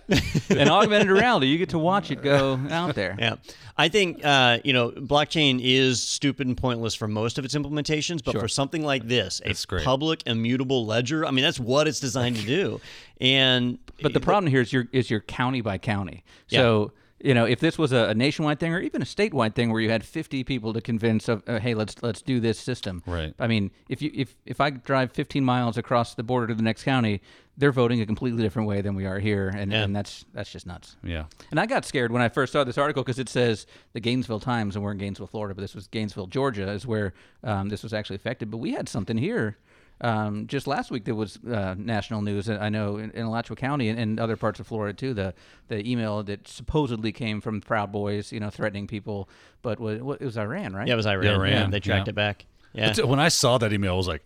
[0.49, 3.15] and augmented reality, you get to watch it go out there.
[3.19, 3.35] Yeah.
[3.77, 8.23] I think, uh, you know, blockchain is stupid and pointless for most of its implementations,
[8.23, 8.41] but Sure.
[8.41, 9.83] for something like this, a It's great.
[9.83, 12.79] public immutable ledger, I mean, that's what it's designed to do.
[13.19, 16.23] And But the problem here is your is your county by county.
[16.47, 16.91] So
[17.23, 19.79] you know, if this was a, a nationwide thing or even a statewide thing where
[19.81, 23.01] you had 50 people to convince of, uh, hey, let's let's do this system.
[23.07, 23.33] Right.
[23.39, 26.61] I mean, if you if if I drive 15 miles across the border to the
[26.61, 27.21] next county,
[27.57, 29.83] they're voting a completely different way than we are here, and, Yeah.
[29.83, 30.97] and that's that's just nuts.
[31.03, 31.25] Yeah.
[31.49, 34.39] And I got scared when I first saw this article because it says the Gainesville
[34.41, 37.13] Times, and we're in Gainesville, Florida, but this was Gainesville, Georgia, is where
[37.43, 38.51] um, this was actually affected.
[38.51, 39.57] But we had something here
[40.01, 42.49] um, just last week there was uh, national news.
[42.49, 45.13] I know in, in Alachua County and, and other parts of Florida too.
[45.13, 45.33] The
[45.67, 49.29] the email that supposedly came from Proud Boys, you know, threatening people,
[49.61, 50.87] but was, it was Iran, right?
[50.87, 51.25] yeah, it was Iran.
[51.25, 52.11] Yeah, Iran, They tracked yeah.
[52.11, 52.45] it back.
[52.73, 52.93] Yeah.
[52.95, 54.23] But When I saw that email, I was like,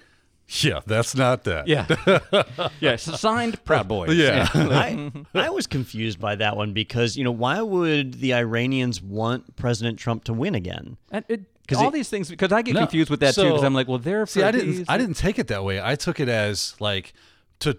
[0.49, 1.67] yeah, that's not that.
[1.67, 2.95] Yeah, yeah.
[2.95, 4.15] Signed Proud Boys.
[4.15, 4.47] Yeah.
[4.53, 9.57] I, I was confused by that one because, you know, why would the Iranians want
[9.57, 10.95] President Trump to win again?
[11.11, 13.63] And it, 'Cause all these things because I get No, confused with that too because
[13.63, 14.85] I'm like, well, they're See, I didn't.
[14.87, 15.81] I didn't take it that way.
[15.81, 17.13] I took it as like
[17.59, 17.77] to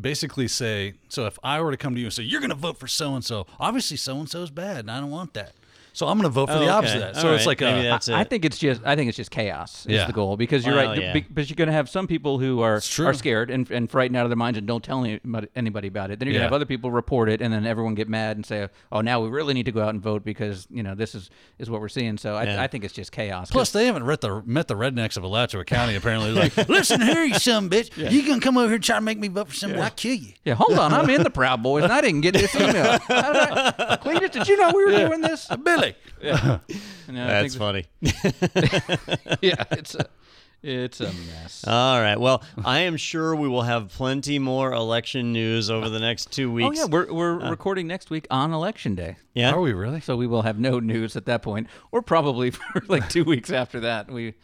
[0.00, 0.94] basically say.
[1.08, 2.86] So if I were to come to you and say you're going to vote for
[2.88, 5.52] so and so, obviously so and so is bad, and I don't want that.
[5.94, 6.70] So I'm going to vote for Oh, the okay.
[6.70, 7.16] opposite of that.
[7.16, 7.46] So All it's right.
[7.48, 8.30] like Maybe a, that's I it.
[8.30, 10.06] think it's just I think it's just chaos is Yeah.
[10.06, 11.12] the goal because you're Well, right yeah.
[11.12, 14.24] because you're going to have some people who are are scared and, and frightened out
[14.24, 16.18] of their minds and don't tell anybody, anybody about it.
[16.18, 18.46] Then you're going to have other people report it and then everyone get mad and
[18.46, 21.14] say, "Oh, now we really need to go out and vote because, you know, this
[21.14, 22.62] is is what we're seeing." So I, Yeah.
[22.62, 23.50] I think it's just chaos.
[23.50, 25.94] Plus, 'Cause- they haven't met the met the rednecks of Alachua County.
[25.94, 29.00] Apparently, like, listen here, you some bitch, you gonna come over here and try to
[29.02, 29.82] make me vote for somebody?
[29.82, 30.32] I'll kill you.
[30.44, 30.92] yeah, hold on.
[30.94, 32.98] I'm in the Proud Boys and I didn't get this email.
[33.08, 33.42] How did
[33.78, 35.46] I- Cletus, did you know we were doing this?
[35.62, 35.81] Billy.
[37.08, 37.84] And I That's funny.
[39.40, 40.06] Yeah, it's a
[40.62, 41.64] it's a mess.
[41.66, 42.18] All right.
[42.20, 46.52] Well, I am sure we will have plenty more election news over the next two
[46.52, 46.78] weeks.
[46.78, 49.16] Oh yeah, we're we're recording next week on election day.
[49.34, 49.50] yeah.
[49.50, 50.00] Are we really?
[50.00, 53.50] So we will have no news at that point, or probably for like two weeks
[53.50, 54.08] after that.
[54.10, 54.34] We,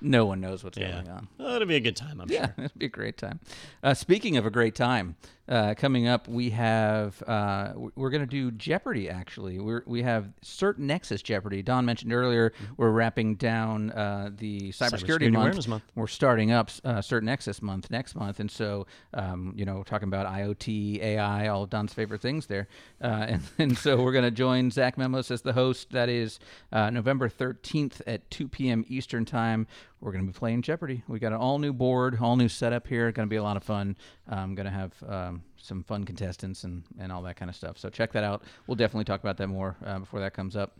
[0.00, 0.90] no one knows what's Yeah.
[0.92, 1.28] going on.
[1.38, 2.64] Oh, it'll be a good time, I'm Yeah, sure.
[2.64, 3.38] it'll be a great time.
[3.82, 5.14] Uh, speaking of a great time,
[5.48, 9.08] uh, coming up, we have uh, we're going to do Jeopardy.
[9.08, 11.62] Actually, we're we have CertNexus Jeopardy.
[11.62, 15.68] Don mentioned earlier we're wrapping down uh, the cybersecurity, Cybersecurity month.
[15.68, 15.82] Month.
[15.94, 20.26] We're starting up uh, CertNexus month next month, and so um, you know talking about
[20.26, 22.68] IoT, AI, all of Don's favorite things there,
[23.02, 25.90] uh, and, and so we're going to join Zach Memos as the host.
[25.92, 26.38] That is
[26.72, 28.84] uh, November 13th at 2 p.m.
[28.88, 29.66] Eastern time.
[30.00, 31.02] We're going to be playing Jeopardy.
[31.08, 33.10] We got an all new board, all new setup here.
[33.10, 33.96] Going to be a lot of fun.
[34.28, 37.78] I'm going to have um, some fun contestants and, and all that kind of stuff.
[37.78, 38.42] So check that out.
[38.66, 40.78] We'll definitely talk about that more uh, before that comes up.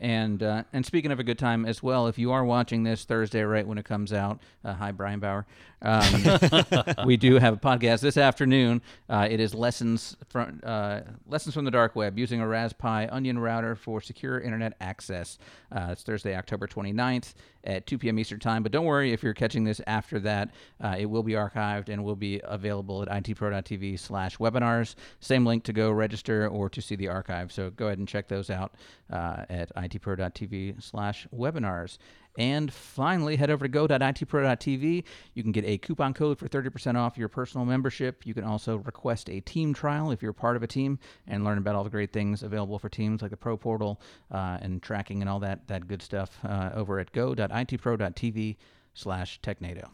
[0.00, 3.04] And uh, and speaking of a good time as well, if you are watching this
[3.04, 5.46] Thursday right when it comes out, uh, hi Brian Bauer.
[5.82, 6.22] Um,
[7.06, 8.80] we do have a podcast this afternoon.
[9.10, 13.38] Uh, it is lessons from uh, lessons from the dark web using a Raspberry Onion
[13.38, 15.38] router for secure internet access.
[15.70, 17.34] Uh, it's Thursday, October 29th
[17.64, 18.18] at 2 p.m.
[18.18, 18.62] Eastern time.
[18.62, 20.50] But don't worry if you're catching this after that,
[20.82, 24.94] uh, it will be archived and will be available at itpro.tv slash webinars.
[25.20, 27.52] Same link to go register or to see the archive.
[27.52, 28.74] So go ahead and check those out
[29.10, 31.98] uh, at itpro.tv slash webinars.
[32.38, 35.04] And finally, head over to go.itpro.tv.
[35.34, 38.24] You can get a coupon code for 30% off your personal membership.
[38.24, 41.58] You can also request a team trial if you're part of a team and learn
[41.58, 45.20] about all the great things available for teams like the Pro Portal uh, and tracking
[45.22, 48.56] and all that, that good stuff uh, over at go.itpro.tv
[48.94, 49.88] slash technado.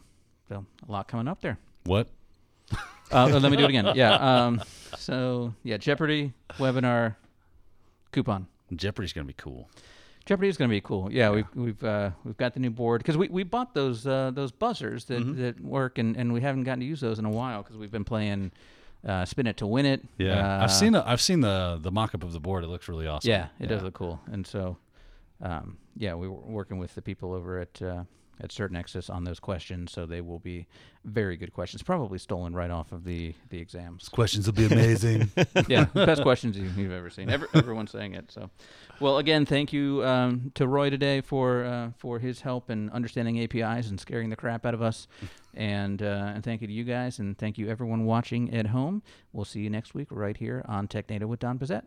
[0.47, 1.57] So a lot coming up there.
[1.85, 2.07] What?
[3.09, 3.89] Uh, let me do it again.
[3.95, 4.15] Yeah.
[4.15, 4.61] Um,
[4.97, 7.15] so, yeah, Jeopardy, webinar,
[8.11, 8.47] coupon.
[8.75, 9.69] Jeopardy's gonna be cool.
[10.25, 11.09] Jeopardy is going to be cool.
[11.09, 14.29] Yeah, we've we've uh, we've got the new board because we, we bought those uh,
[14.33, 15.41] those buzzers that, Mm-hmm.
[15.41, 17.91] that work and, and we haven't gotten to use those in a while because we've
[17.91, 18.51] been playing
[19.07, 20.03] uh, spin it to win it.
[20.17, 22.65] Yeah, Uh, I've seen the I've seen the the mock up of the board.
[22.65, 23.29] It looks really awesome.
[23.29, 24.75] Yeah, it does look cool, and so
[25.41, 28.03] um, yeah, we were working with the people over at uh,
[28.39, 30.67] at CertNexus on those questions, so they will be
[31.03, 34.09] very good questions, probably stolen right off of the the exams.
[34.09, 35.31] Questions will be amazing.
[35.67, 37.29] yeah, best questions you, you've ever seen.
[37.29, 38.31] Every, everyone's saying it.
[38.31, 38.49] So,
[38.99, 43.39] well, again, thank you um, to Roy today for uh, for his help in understanding
[43.41, 45.07] APIs and scaring the crap out of us,
[45.53, 49.01] and uh, and thank you to you guys, and thank you everyone watching at home.
[49.31, 51.83] We'll see you next week right here on TechNado with Don Pezet.